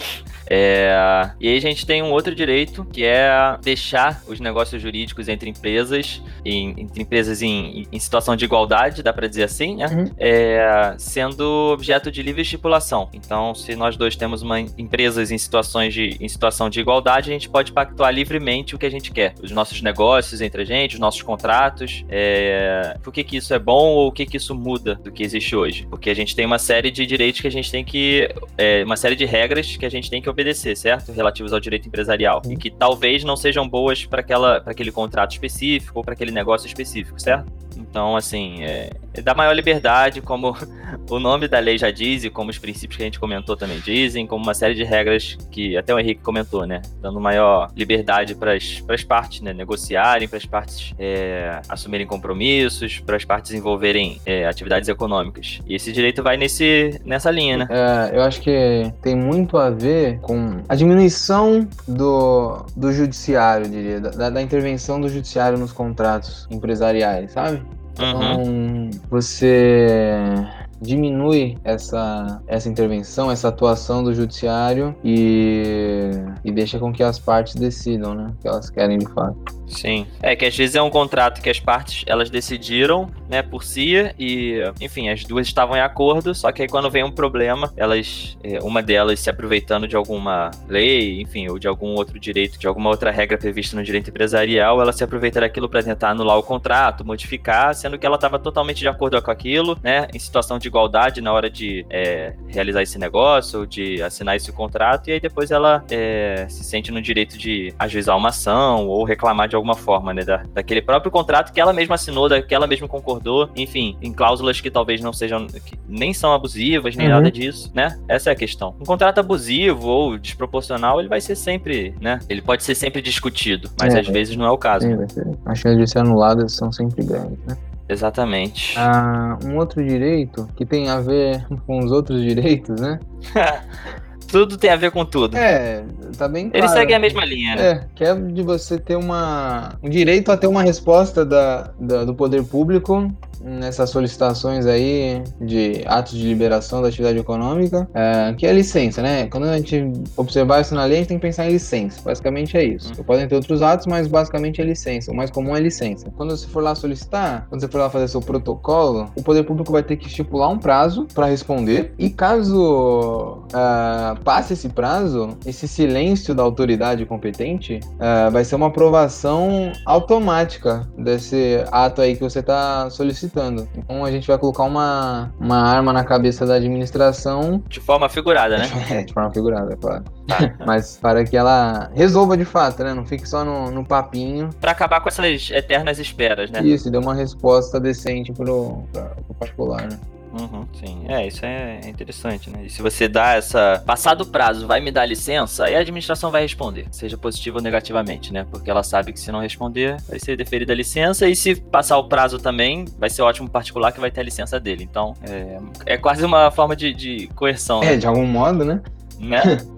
É, 0.50 1.30
e 1.40 1.48
aí 1.48 1.58
a 1.58 1.62
gente 1.62 1.86
tem 1.86 2.02
um 2.02 2.12
outro 2.12 2.34
direito 2.34 2.84
que 2.86 3.04
é 3.04 3.58
deixar 3.62 4.22
os 4.28 4.40
negócios 4.40 4.82
jurídicos 4.82 5.28
entre 5.28 5.50
empresas, 5.50 6.22
em, 6.44 6.74
entre 6.78 7.02
empresas 7.02 7.42
em, 7.42 7.88
em 7.92 8.00
situação 8.00 8.36
de 8.36 8.46
igualdade, 8.46 9.04
dá 9.04 9.14
pra 9.14 9.28
dizer 9.28 9.44
assim, 9.44 9.76
né? 9.76 9.86
Uhum. 9.88 10.12
É, 10.18 10.96
sendo 10.98 11.72
objeto 11.74 12.12
de 12.12 12.24
livre 12.24 12.42
estipulação. 12.42 13.10
Então, 13.14 13.54
se 13.54 13.76
nós 13.76 13.96
dois 13.96 14.16
temos 14.16 14.42
uma 14.42 14.60
empresas 14.60 15.32
em 15.32 15.38
situações 15.38 15.94
de 15.94 16.18
em 16.24 16.30
situação 16.30 16.70
de 16.70 16.80
igualdade, 16.80 17.30
a 17.30 17.34
gente 17.34 17.50
pode 17.50 17.74
pactuar 17.74 18.14
livremente 18.14 18.76
o 18.76 18.80
que 18.80 18.86
a 18.86 18.90
gente 18.90 19.12
quer, 19.12 19.36
os 19.44 19.52
nossos 19.52 19.82
negócios 19.82 20.40
entre 20.40 20.62
a 20.62 20.66
gente, 20.66 20.94
os 20.94 21.00
nossos 21.00 21.22
contratos. 21.22 22.06
É, 22.08 22.98
por 23.04 23.12
que 23.12 23.26
que 23.26 23.36
isso 23.36 23.54
é 23.54 23.60
bom 23.60 23.90
ou 23.90 24.08
o 24.08 24.12
que 24.12 24.26
que 24.26 24.38
isso 24.38 24.56
muda 24.56 24.96
do 24.96 25.12
que 25.12 25.22
existe 25.22 25.54
hoje? 25.54 25.86
Porque 25.90 26.10
a 26.10 26.14
gente 26.14 26.34
tem 26.34 26.46
uma 26.46 26.58
série 26.58 26.90
de 26.90 27.06
direitos 27.06 27.42
que 27.42 27.48
a 27.48 27.52
gente 27.52 27.70
tem 27.70 27.84
que 27.84 28.30
é, 28.58 28.84
uma 28.86 28.96
série 28.96 29.18
de 29.18 29.26
regras 29.26 29.76
que 29.76 29.86
a 29.86 29.90
gente 29.90 30.10
tem 30.10 30.22
que 30.22 30.30
obedecer, 30.30 30.78
certo? 30.78 31.12
Relativos 31.12 31.52
ao 31.52 31.60
direito 31.60 31.90
empresarial. 31.90 32.42
E 32.48 32.56
que 32.56 32.72
talvez 32.72 33.26
não 33.26 33.36
sejam 33.36 33.68
boas 33.68 34.06
para 34.06 34.24
aquele 34.66 34.92
contrato 34.94 35.32
específico 35.32 36.00
ou 36.00 36.06
para 36.06 36.14
aquele 36.14 36.32
negócio 36.32 36.68
específico, 36.68 37.20
certo? 37.20 37.52
Então, 37.78 38.16
assim, 38.16 38.64
é, 38.64 38.92
é 39.14 39.22
dá 39.22 39.34
maior 39.34 39.54
liberdade, 39.54 40.22
como 40.22 40.56
o 41.10 41.20
nome 41.20 41.48
da 41.48 41.60
lei 41.60 41.78
já 41.78 41.92
diz 41.92 42.24
e 42.24 42.30
como 42.30 42.50
os 42.50 42.58
princípios 42.58 42.98
que 42.98 43.04
a 43.04 43.06
gente 43.06 43.20
comentou 43.20 43.56
também 43.56 43.80
dizem, 43.80 44.26
como 44.28 44.44
uma 44.44 44.54
série 44.54 44.74
de 44.74 44.84
regras 44.84 45.38
que 45.52 45.78
até 45.78 45.94
o 45.94 46.00
Henrique 46.00 46.22
comentou, 46.22 46.66
né? 46.66 46.82
Dando 47.02 47.20
maior 47.20 47.72
liberdade 47.76 48.36
para 48.36 48.54
as 48.54 49.04
partes, 49.04 49.42
né? 49.42 49.54
Negociarem, 49.54 50.28
para 50.28 50.38
as 50.38 50.46
partes 50.46 50.94
é, 50.98 51.62
assumirem 51.70 52.06
compromissos, 52.06 53.00
para 53.00 53.16
as 53.16 53.26
partes 53.26 53.52
desenvolverem 53.52 54.22
é, 54.26 54.48
atividades 54.48 54.90
econômicas. 54.90 55.60
E 55.68 55.76
esse 55.76 55.92
direito 55.92 56.24
vai 56.24 56.38
nesse, 56.38 57.00
nessa 57.06 57.32
linha, 57.32 57.58
né? 57.58 57.68
É, 57.70 58.18
eu 58.18 58.22
acho 58.24 58.42
que 58.42 58.92
tem 59.02 59.16
muito 59.16 59.58
a 59.58 59.70
ver 59.70 60.20
com 60.20 60.62
a 60.68 60.76
diminuição 60.76 61.68
do, 61.88 62.66
do 62.76 62.92
judiciário, 62.92 63.68
diria, 63.70 64.00
da, 64.00 64.30
da 64.30 64.42
intervenção 64.42 65.00
do 65.00 65.10
judiciário 65.10 65.58
nos 65.58 65.72
contratos 65.72 66.48
empresariais, 66.50 67.32
sabe? 67.32 67.63
Uhum. 68.00 68.90
Então, 68.90 69.02
você 69.10 70.46
diminui 70.82 71.58
essa, 71.64 72.42
essa 72.48 72.70
intervenção, 72.70 73.32
essa 73.32 73.48
atuação 73.48 74.04
do 74.04 74.14
judiciário 74.14 74.96
e, 75.04 76.12
e 76.44 76.52
deixa 76.52 76.80
com 76.80 76.92
que 76.92 77.04
as 77.04 77.20
partes 77.20 77.56
decidam, 77.56 78.14
né? 78.14 78.34
O 78.38 78.42
que 78.42 78.48
elas 78.48 78.70
querem 78.70 78.98
de 78.98 79.08
fato. 79.08 79.64
Sim. 79.68 80.06
É 80.22 80.36
que 80.36 80.46
às 80.46 80.56
vezes 80.56 80.76
é 80.76 80.82
um 80.82 80.90
contrato 80.90 81.42
que 81.42 81.50
as 81.50 81.60
partes 81.60 82.04
elas 82.08 82.30
decidiram, 82.30 83.10
né, 83.30 83.42
por 83.42 83.64
si 83.64 83.94
e, 84.20 84.60
enfim, 84.80 85.10
as 85.10 85.24
duas 85.24 85.48
estavam 85.48 85.76
em 85.76 85.82
acordo, 85.82 86.34
só 86.36 86.52
que 86.52 86.62
aí 86.62 86.68
quando 86.68 86.90
vem 86.90 87.04
um 87.04 87.12
problema, 87.12 87.72
elas, 87.76 88.38
é, 88.44 88.60
uma 88.62 88.82
delas 88.82 89.20
se 89.20 89.30
aproveitando 89.30 89.88
de 89.88 89.96
alguma 89.96 90.52
lei, 90.68 91.22
enfim, 91.22 91.48
ou 91.48 91.58
de 91.58 91.68
algum 91.68 91.96
outro 91.96 92.20
direito, 92.20 92.60
de 92.60 92.68
alguma 92.68 92.90
outra 92.90 93.12
regra 93.12 93.38
prevista 93.38 93.76
no 93.76 93.84
direito 93.84 94.10
empresarial, 94.10 94.82
ela 94.82 94.94
se 94.94 95.04
aproveita 95.04 95.40
daquilo 95.40 95.68
para 95.68 95.82
tentar 95.82 96.10
anular 96.10 96.38
o 96.38 96.44
contrato, 96.44 97.06
modificar, 97.06 97.74
sendo 97.74 97.98
que 97.98 98.06
ela 98.06 98.16
estava 98.16 98.38
totalmente 98.38 98.80
de 98.80 98.88
acordo 98.88 99.22
com 99.22 99.32
aquilo, 99.32 99.78
né, 99.82 100.08
em 100.14 100.20
situação 100.20 100.60
de 100.64 100.68
igualdade 100.70 101.22
na 101.22 101.32
hora 101.34 101.50
de 101.50 101.86
é, 101.90 102.34
realizar 102.48 102.82
esse 102.82 102.98
negócio, 102.98 103.68
de 103.68 104.02
assinar 104.02 104.36
esse 104.36 104.52
contrato, 104.52 105.10
e 105.10 105.14
aí 105.14 105.20
depois 105.20 105.52
ela 105.52 105.84
é, 105.92 106.46
se 106.50 106.64
sente 106.64 106.92
no 106.92 107.02
direito 107.02 107.38
de 107.38 107.74
ajuizar 107.78 108.18
uma 108.18 108.30
ação 108.30 108.88
ou 108.88 109.04
reclamar 109.04 109.48
de 109.50 109.56
alguma 109.56 109.76
forma, 109.76 110.14
né, 110.14 110.24
da, 110.24 110.44
daquele 110.54 110.82
próprio 110.82 111.12
contrato 111.12 111.52
que 111.54 111.60
ela 111.60 111.74
mesma 111.74 111.96
assinou, 111.96 112.30
da, 112.30 112.42
que 112.42 112.56
ela 112.56 112.66
mesma 112.66 112.88
concordou, 112.88 113.50
enfim, 113.56 113.98
em 114.02 114.14
cláusulas 114.14 114.62
que 114.62 114.72
talvez 114.72 115.02
não 115.02 115.12
sejam, 115.12 115.46
que 115.48 115.78
nem 115.88 116.14
são 116.14 116.34
abusivas, 116.34 116.96
nem 116.96 117.08
Uhum. 117.08 117.14
nada 117.14 117.30
disso, 117.32 117.70
né? 117.76 118.00
Essa 118.08 118.30
é 118.30 118.34
a 118.34 118.36
questão. 118.36 118.74
Um 118.80 118.86
contrato 118.86 119.20
abusivo 119.20 119.88
ou 119.88 120.18
desproporcional, 120.18 121.00
ele 121.00 121.10
vai 121.10 121.20
ser 121.20 121.36
sempre, 121.36 121.94
né? 122.00 122.20
Ele 122.30 122.42
pode 122.42 122.64
ser 122.64 122.76
sempre 122.76 123.02
discutido, 123.02 123.70
mas 123.80 123.94
É. 123.94 124.00
às 124.00 124.08
vezes 124.08 124.36
não 124.38 124.46
é 124.46 124.52
o 124.52 124.58
caso. 124.58 124.88
Sim, 124.88 124.96
vai 124.96 125.10
ser. 125.10 125.28
As 125.46 125.60
chances 125.60 125.78
de 125.78 125.90
ser 125.92 126.00
anuladas 126.00 126.54
são 126.54 126.72
sempre 126.72 127.04
grandes, 127.04 127.38
né? 127.46 127.58
Exatamente. 127.88 128.78
Ah, 128.78 129.38
um 129.44 129.58
outro 129.58 129.84
direito 129.84 130.48
que 130.56 130.66
tem 130.66 130.90
a 130.90 131.00
ver 131.00 131.46
com 131.66 131.80
os 131.80 131.92
outros 131.92 132.22
direitos, 132.22 132.80
né? 132.80 133.00
Tudo 134.34 134.58
tem 134.58 134.72
a 134.72 134.76
ver 134.76 134.90
com 134.90 135.06
tudo. 135.06 135.38
É, 135.38 135.84
tá 136.18 136.28
bem 136.28 136.50
claro. 136.50 136.66
Eles 136.66 136.72
seguem 136.72 136.96
a 136.96 137.00
mesma 137.00 137.24
linha, 137.24 137.56
né? 137.56 137.68
É, 137.70 137.84
que 137.94 138.04
é 138.04 138.16
de 138.16 138.42
você 138.42 138.80
ter 138.80 138.96
uma. 138.96 139.76
um 139.84 139.90
direito 139.90 140.32
a 140.32 140.36
ter 140.38 140.48
uma 140.48 140.64
resposta 140.64 141.24
da, 141.24 141.70
da- 141.80 142.04
do 142.04 142.16
poder 142.16 142.44
público 142.44 143.14
nessas 143.46 143.90
solicitações 143.90 144.66
aí 144.66 145.22
de 145.42 145.84
atos 145.86 146.14
de 146.14 146.26
liberação 146.26 146.82
da 146.82 146.88
atividade 146.88 147.18
econômica, 147.20 147.88
é, 147.94 148.34
que 148.38 148.48
é 148.48 148.54
licença, 148.54 149.02
né? 149.02 149.28
Quando 149.28 149.44
a 149.44 149.58
gente 149.58 149.92
observar 150.16 150.62
isso 150.62 150.74
na 150.74 150.86
lei, 150.86 150.94
a 150.96 151.00
gente 151.00 151.10
tem 151.10 151.18
que 151.20 151.22
pensar 151.28 151.46
em 151.46 151.52
licença. 151.52 152.02
Basicamente 152.04 152.56
é 152.56 152.64
isso. 152.64 152.94
Hum. 152.98 153.04
Podem 153.04 153.28
ter 153.28 153.36
outros 153.36 153.62
atos, 153.62 153.86
mas 153.86 154.08
basicamente 154.08 154.62
é 154.62 154.64
licença. 154.64 155.12
O 155.12 155.16
mais 155.16 155.30
comum 155.30 155.56
é 155.56 155.60
licença. 155.60 156.10
Quando 156.16 156.36
você 156.36 156.48
for 156.48 156.64
lá 156.64 156.74
solicitar, 156.74 157.46
quando 157.50 157.60
você 157.60 157.68
for 157.68 157.80
lá 157.80 157.90
fazer 157.90 158.08
seu 158.08 158.22
protocolo, 158.22 159.12
o 159.16 159.22
poder 159.22 159.44
público 159.44 159.74
vai 159.74 159.84
ter 159.84 159.98
que 159.98 160.08
estipular 160.08 160.50
um 160.50 160.58
prazo 160.58 161.06
para 161.14 161.26
responder. 161.26 161.94
E 162.00 162.10
caso 162.10 163.44
ah, 163.54 164.16
passe 164.24 164.54
esse 164.54 164.70
prazo, 164.70 165.38
esse 165.46 165.68
silêncio 165.68 166.34
da 166.34 166.44
autoridade 166.44 167.06
competente 167.06 167.80
ah, 168.00 168.30
vai 168.30 168.44
ser 168.44 168.56
uma 168.56 168.68
aprovação 168.68 169.72
automática 169.86 170.88
desse 170.98 171.64
ato 171.72 172.02
aí 172.02 172.16
que 172.16 172.22
você 172.22 172.40
está 172.40 172.90
solicitando. 172.90 173.68
Então 173.76 174.04
a 174.06 174.12
gente 174.12 174.28
vai 174.28 174.38
colocar 174.38 174.64
uma, 174.64 175.32
uma 175.40 175.58
arma 175.58 175.92
na 175.94 176.04
cabeça 176.04 176.46
da 176.46 176.56
administração, 176.56 177.64
De 177.68 177.80
forma 177.80 178.10
figurada, 178.10 178.58
né? 178.58 178.70
é, 178.90 179.04
de 179.04 179.14
forma 179.14 179.32
figurada, 179.32 179.74
é 179.74 179.76
claro. 179.76 180.04
Tá. 180.28 180.54
Mas 180.66 180.98
para 180.98 181.24
que 181.24 181.36
ela 181.36 181.90
resolva 181.94 182.38
de 182.38 182.46
fato, 182.46 182.84
né? 182.84 182.94
Não 182.94 183.06
fique 183.06 183.28
só 183.28 183.44
no, 183.44 183.72
no 183.72 183.86
papinho. 183.86 184.50
Pra 184.60 184.72
acabar 184.72 185.02
com 185.02 185.10
essas 185.10 185.50
eternas 185.52 186.00
esperas, 186.00 186.50
né? 186.50 186.64
Isso, 186.64 186.88
e 186.88 186.92
dê 186.92 186.98
uma 186.98 187.14
resposta 187.14 187.80
decente 187.80 188.32
pro, 188.32 188.84
pra, 188.92 189.04
pro 189.04 189.36
particular, 189.36 189.82
né? 189.84 190.00
Uhum, 190.34 190.66
sim. 190.74 191.06
É, 191.08 191.28
isso 191.28 191.46
é 191.46 191.80
interessante, 191.88 192.50
né? 192.50 192.64
E 192.66 192.70
se 192.70 192.82
você 192.82 193.08
dá 193.08 193.34
essa. 193.34 193.82
Passado 193.86 194.22
o 194.22 194.26
prazo, 194.26 194.66
vai 194.66 194.80
me 194.80 194.92
dar 194.92 195.06
licença, 195.06 195.66
aí 195.66 195.76
a 195.76 195.80
administração 195.80 196.32
vai 196.32 196.42
responder, 196.42 196.88
seja 196.92 197.18
positivo 197.18 197.58
ou 197.58 197.64
negativamente, 197.64 198.34
né? 198.34 198.46
Porque 198.50 198.70
ela 198.70 198.82
sabe 198.82 199.14
que 199.14 199.20
se 199.20 199.32
não 199.32 199.42
responder, 199.42 199.98
vai 200.10 200.20
ser 200.20 200.36
deferida 200.36 200.74
a 200.74 200.76
licença, 200.76 201.28
e 201.30 201.36
se 201.36 201.56
passar 201.56 201.98
o 202.00 202.06
prazo 202.06 202.40
também, 202.40 202.86
vai 202.98 203.10
ser 203.10 203.22
ótimo 203.22 203.48
particular 203.50 203.92
que 203.92 204.00
vai 204.00 204.10
ter 204.10 204.22
a 204.22 204.24
licença 204.24 204.60
dele. 204.60 204.84
Então, 204.84 205.14
é, 205.22 205.94
é 205.94 205.98
quase 205.98 206.26
uma 206.26 206.50
forma 206.50 206.76
de, 206.76 206.94
de 206.94 207.28
coerção, 207.36 207.84
É, 207.84 207.92
né? 207.92 207.98
de 207.98 208.08
algum 208.08 208.26
modo, 208.26 208.66
né? 208.66 208.82
né? 209.20 209.42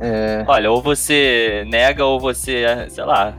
É, 0.00 0.42
Olha, 0.48 0.70
ou 0.70 0.80
você 0.80 1.62
nega, 1.68 2.02
ou 2.02 2.18
você, 2.18 2.64
sei 2.88 3.04
lá. 3.04 3.34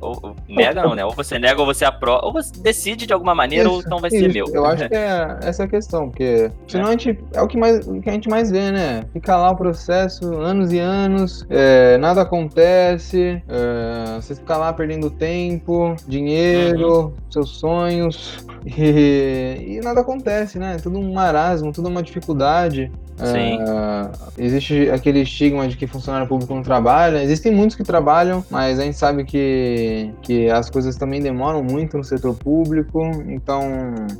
Ou, 0.00 0.18
ou- 0.22 0.36
nega 0.48 0.82
não, 0.82 0.94
né? 0.94 1.04
Ou 1.04 1.12
você 1.12 1.38
nega, 1.38 1.60
ou 1.60 1.66
você 1.66 1.84
aprova, 1.84 2.24
ou 2.26 2.32
você 2.32 2.52
decide 2.60 3.06
de 3.06 3.12
alguma 3.12 3.34
maneira, 3.34 3.68
ou 3.68 3.78
Isso, 3.78 3.86
então 3.86 3.98
vai 3.98 4.10
ser 4.10 4.26
isso. 4.26 4.34
meu. 4.34 4.46
Eu 4.54 4.64
acho 4.66 4.88
que 4.88 4.94
é 4.94 5.38
essa 5.42 5.64
a 5.64 5.68
questão, 5.68 6.08
porque 6.10 6.50
senão 6.66 6.86
a 6.86 6.90
gente. 6.92 7.18
É 7.34 7.42
o 7.42 7.46
que, 7.46 7.56
mais, 7.58 7.86
o 7.86 8.00
que 8.00 8.08
a 8.08 8.12
gente 8.12 8.28
mais 8.28 8.50
vê, 8.50 8.70
né? 8.70 9.04
Fica 9.12 9.36
lá 9.36 9.50
o 9.50 9.56
processo 9.56 10.34
anos 10.38 10.72
e 10.72 10.78
anos, 10.78 11.46
é, 11.50 11.96
nada 11.98 12.22
acontece, 12.22 13.42
é, 13.48 14.16
você 14.20 14.34
fica 14.34 14.56
lá 14.56 14.72
perdendo 14.72 15.10
tempo, 15.10 15.94
dinheiro, 16.06 16.88
Uhum. 17.06 17.12
seus 17.30 17.50
sonhos, 17.58 18.44
e, 18.66 19.76
e 19.76 19.80
nada 19.82 20.00
acontece, 20.00 20.58
né? 20.58 20.76
Tudo 20.82 20.98
um 20.98 21.12
marasmo, 21.12 21.72
tudo 21.72 21.88
uma 21.88 22.02
dificuldade. 22.02 22.90
Sim. 23.16 23.58
É, 23.60 24.44
existe 24.44 24.88
aquele 24.90 25.20
estigma 25.22 25.66
de 25.66 25.76
que 25.76 25.88
funcionário 25.88 26.28
público 26.28 26.54
não 26.54 26.62
trabalha. 26.62 27.20
Existem 27.20 27.50
muitos 27.52 27.76
que 27.76 27.82
trabalham, 27.82 28.44
mas 28.48 28.78
a 28.78 28.84
gente 28.84 28.96
sabe 28.96 29.24
que, 29.24 29.67
que 30.22 30.50
as 30.50 30.68
coisas 30.70 30.96
também 30.96 31.20
demoram 31.20 31.62
muito 31.62 31.96
no 31.96 32.04
setor 32.04 32.34
público. 32.34 33.02
Então, 33.28 33.62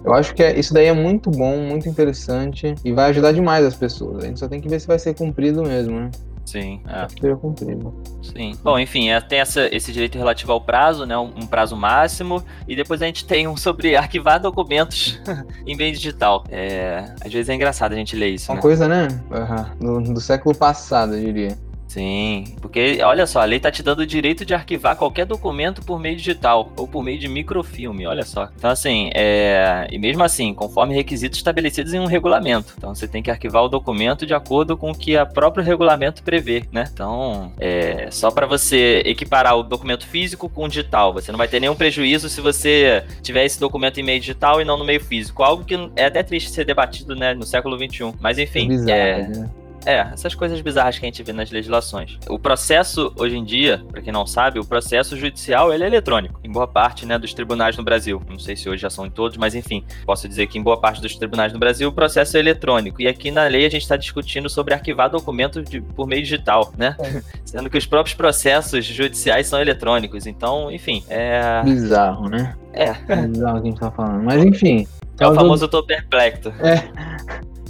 eu 0.04 0.12
acho 0.14 0.34
que 0.34 0.42
é- 0.42 0.58
isso 0.58 0.72
daí 0.74 0.86
é 0.86 0.92
muito 0.92 1.30
bom, 1.30 1.58
muito 1.58 1.88
interessante 1.88 2.74
e 2.84 2.92
vai 2.92 3.10
ajudar 3.10 3.32
demais 3.32 3.64
as 3.64 3.74
pessoas. 3.74 4.24
A 4.24 4.26
gente 4.26 4.38
só 4.40 4.48
tem 4.48 4.60
que 4.60 4.68
ver 4.68 4.80
se 4.80 4.86
vai 4.86 4.98
ser 4.98 5.14
cumprido 5.14 5.62
mesmo, 5.62 5.98
né? 6.00 6.10
Sim, 6.44 6.80
é. 6.88 7.06
Seja 7.20 7.36
cumprido. 7.36 7.94
Sim. 8.22 8.56
Bom, 8.64 8.78
enfim, 8.78 9.10
é, 9.10 9.20
tem 9.20 9.38
essa, 9.40 9.68
esse 9.70 9.92
direito 9.92 10.16
relativo 10.16 10.50
ao 10.50 10.60
prazo, 10.62 11.04
né? 11.04 11.14
Um, 11.18 11.30
um 11.42 11.46
prazo 11.46 11.76
máximo. 11.76 12.42
E 12.66 12.74
depois 12.74 13.02
a 13.02 13.06
gente 13.06 13.26
tem 13.26 13.46
um 13.46 13.54
sobre 13.54 13.94
arquivar 13.96 14.40
documentos 14.40 15.20
em 15.66 15.76
meio 15.76 15.92
digital. 15.92 16.44
É, 16.48 17.04
às 17.22 17.30
vezes 17.30 17.50
é 17.50 17.54
engraçado 17.54 17.92
a 17.92 17.96
gente 17.96 18.16
ler 18.16 18.28
isso, 18.30 18.50
Uma 18.50 18.56
né? 18.56 18.62
coisa, 18.62 18.88
né? 18.88 19.08
Aham, 19.30 19.70
Do, 19.78 20.00
do 20.14 20.20
século 20.22 20.56
passado, 20.56 21.14
eu 21.16 21.20
diria. 21.20 21.54
Sim, 21.88 22.44
porque 22.60 23.00
olha 23.02 23.26
só, 23.26 23.40
a 23.40 23.44
lei 23.46 23.58
tá 23.58 23.70
te 23.70 23.82
dando 23.82 24.00
o 24.00 24.06
direito 24.06 24.44
de 24.44 24.54
arquivar 24.54 24.94
qualquer 24.94 25.24
documento 25.24 25.82
por 25.82 25.98
meio 25.98 26.16
digital 26.16 26.70
ou 26.76 26.86
por 26.86 27.02
meio 27.02 27.18
de 27.18 27.26
microfilme, 27.28 28.06
olha 28.06 28.24
só. 28.24 28.48
Então, 28.56 28.70
assim, 28.70 29.10
é... 29.14 29.86
e 29.90 29.98
mesmo 29.98 30.22
assim, 30.22 30.52
conforme 30.52 30.94
requisitos 30.94 31.38
estabelecidos 31.38 31.94
em 31.94 31.98
um 31.98 32.04
regulamento. 32.04 32.74
Então, 32.76 32.94
você 32.94 33.08
tem 33.08 33.22
que 33.22 33.30
arquivar 33.30 33.64
o 33.64 33.68
documento 33.68 34.26
de 34.26 34.34
acordo 34.34 34.76
com 34.76 34.90
o 34.90 34.94
que 34.94 35.16
o 35.16 35.26
próprio 35.26 35.64
regulamento 35.64 36.22
prevê, 36.22 36.64
né? 36.70 36.84
Então, 36.92 37.52
é 37.58 38.10
só 38.10 38.30
para 38.30 38.46
você 38.46 39.02
equiparar 39.06 39.56
o 39.56 39.62
documento 39.62 40.06
físico 40.06 40.48
com 40.48 40.64
o 40.64 40.68
digital. 40.68 41.14
Você 41.14 41.32
não 41.32 41.38
vai 41.38 41.48
ter 41.48 41.58
nenhum 41.58 41.74
prejuízo 41.74 42.28
se 42.28 42.42
você 42.42 43.02
tiver 43.22 43.46
esse 43.46 43.58
documento 43.58 43.98
em 43.98 44.02
meio 44.02 44.20
digital 44.20 44.60
e 44.60 44.64
não 44.64 44.76
no 44.76 44.84
meio 44.84 45.00
físico. 45.00 45.42
Algo 45.42 45.64
que 45.64 45.74
é 45.96 46.04
até 46.04 46.22
triste 46.22 46.50
ser 46.50 46.66
debatido, 46.66 47.16
né, 47.16 47.32
no 47.32 47.46
século 47.46 47.78
XXI. 47.78 48.12
Mas, 48.20 48.38
enfim, 48.38 48.66
é 48.66 48.68
bizarro, 48.68 48.92
é... 48.92 49.28
né? 49.28 49.50
É, 49.88 50.06
essas 50.12 50.34
coisas 50.34 50.60
bizarras 50.60 50.98
que 50.98 51.06
a 51.06 51.08
gente 51.08 51.22
vê 51.22 51.32
nas 51.32 51.50
legislações. 51.50 52.18
O 52.28 52.38
processo, 52.38 53.10
hoje 53.16 53.38
em 53.38 53.42
dia, 53.42 53.82
pra 53.90 54.02
quem 54.02 54.12
não 54.12 54.26
sabe, 54.26 54.58
o 54.58 54.64
processo 54.64 55.16
judicial 55.16 55.72
ele 55.72 55.82
é 55.82 55.86
eletrônico, 55.86 56.38
em 56.44 56.52
boa 56.52 56.68
parte 56.68 57.06
né, 57.06 57.18
dos 57.18 57.32
tribunais 57.32 57.74
no 57.74 57.82
Brasil. 57.82 58.20
Não 58.28 58.38
sei 58.38 58.54
se 58.54 58.68
hoje 58.68 58.82
já 58.82 58.90
são 58.90 59.06
em 59.06 59.10
todos, 59.10 59.38
mas 59.38 59.54
enfim, 59.54 59.82
posso 60.04 60.28
dizer 60.28 60.46
que 60.46 60.58
em 60.58 60.62
boa 60.62 60.78
parte 60.78 61.00
dos 61.00 61.16
tribunais 61.16 61.54
no 61.54 61.58
Brasil 61.58 61.88
o 61.88 61.92
processo 61.92 62.36
é 62.36 62.40
eletrônico. 62.40 63.00
E 63.00 63.08
aqui 63.08 63.30
na 63.30 63.44
lei 63.44 63.64
a 63.64 63.70
gente 63.70 63.80
está 63.80 63.96
discutindo 63.96 64.50
sobre 64.50 64.74
arquivar 64.74 65.08
documentos 65.08 65.64
de- 65.64 65.80
por 65.80 66.06
meio 66.06 66.20
digital, 66.22 66.70
né? 66.76 66.94
Sendo 67.46 67.70
que 67.70 67.78
os 67.78 67.86
próprios 67.86 68.14
processos 68.14 68.84
judiciais 68.84 69.46
são 69.46 69.58
eletrônicos. 69.58 70.26
Então, 70.26 70.70
enfim, 70.70 71.02
é. 71.08 71.62
Bizarro, 71.64 72.28
né? 72.28 72.54
É. 72.74 72.94
É 73.08 73.26
bizarro 73.26 73.56
o 73.56 73.62
que 73.62 73.68
a 73.68 73.70
gente 73.70 73.80
tá 73.80 73.90
falando. 73.90 74.22
Mas 74.22 74.44
enfim. 74.44 74.86
É 75.18 75.26
o 75.26 75.32
então, 75.32 75.34
famoso 75.34 75.66
tô 75.66 75.82
perplexo. 75.82 76.52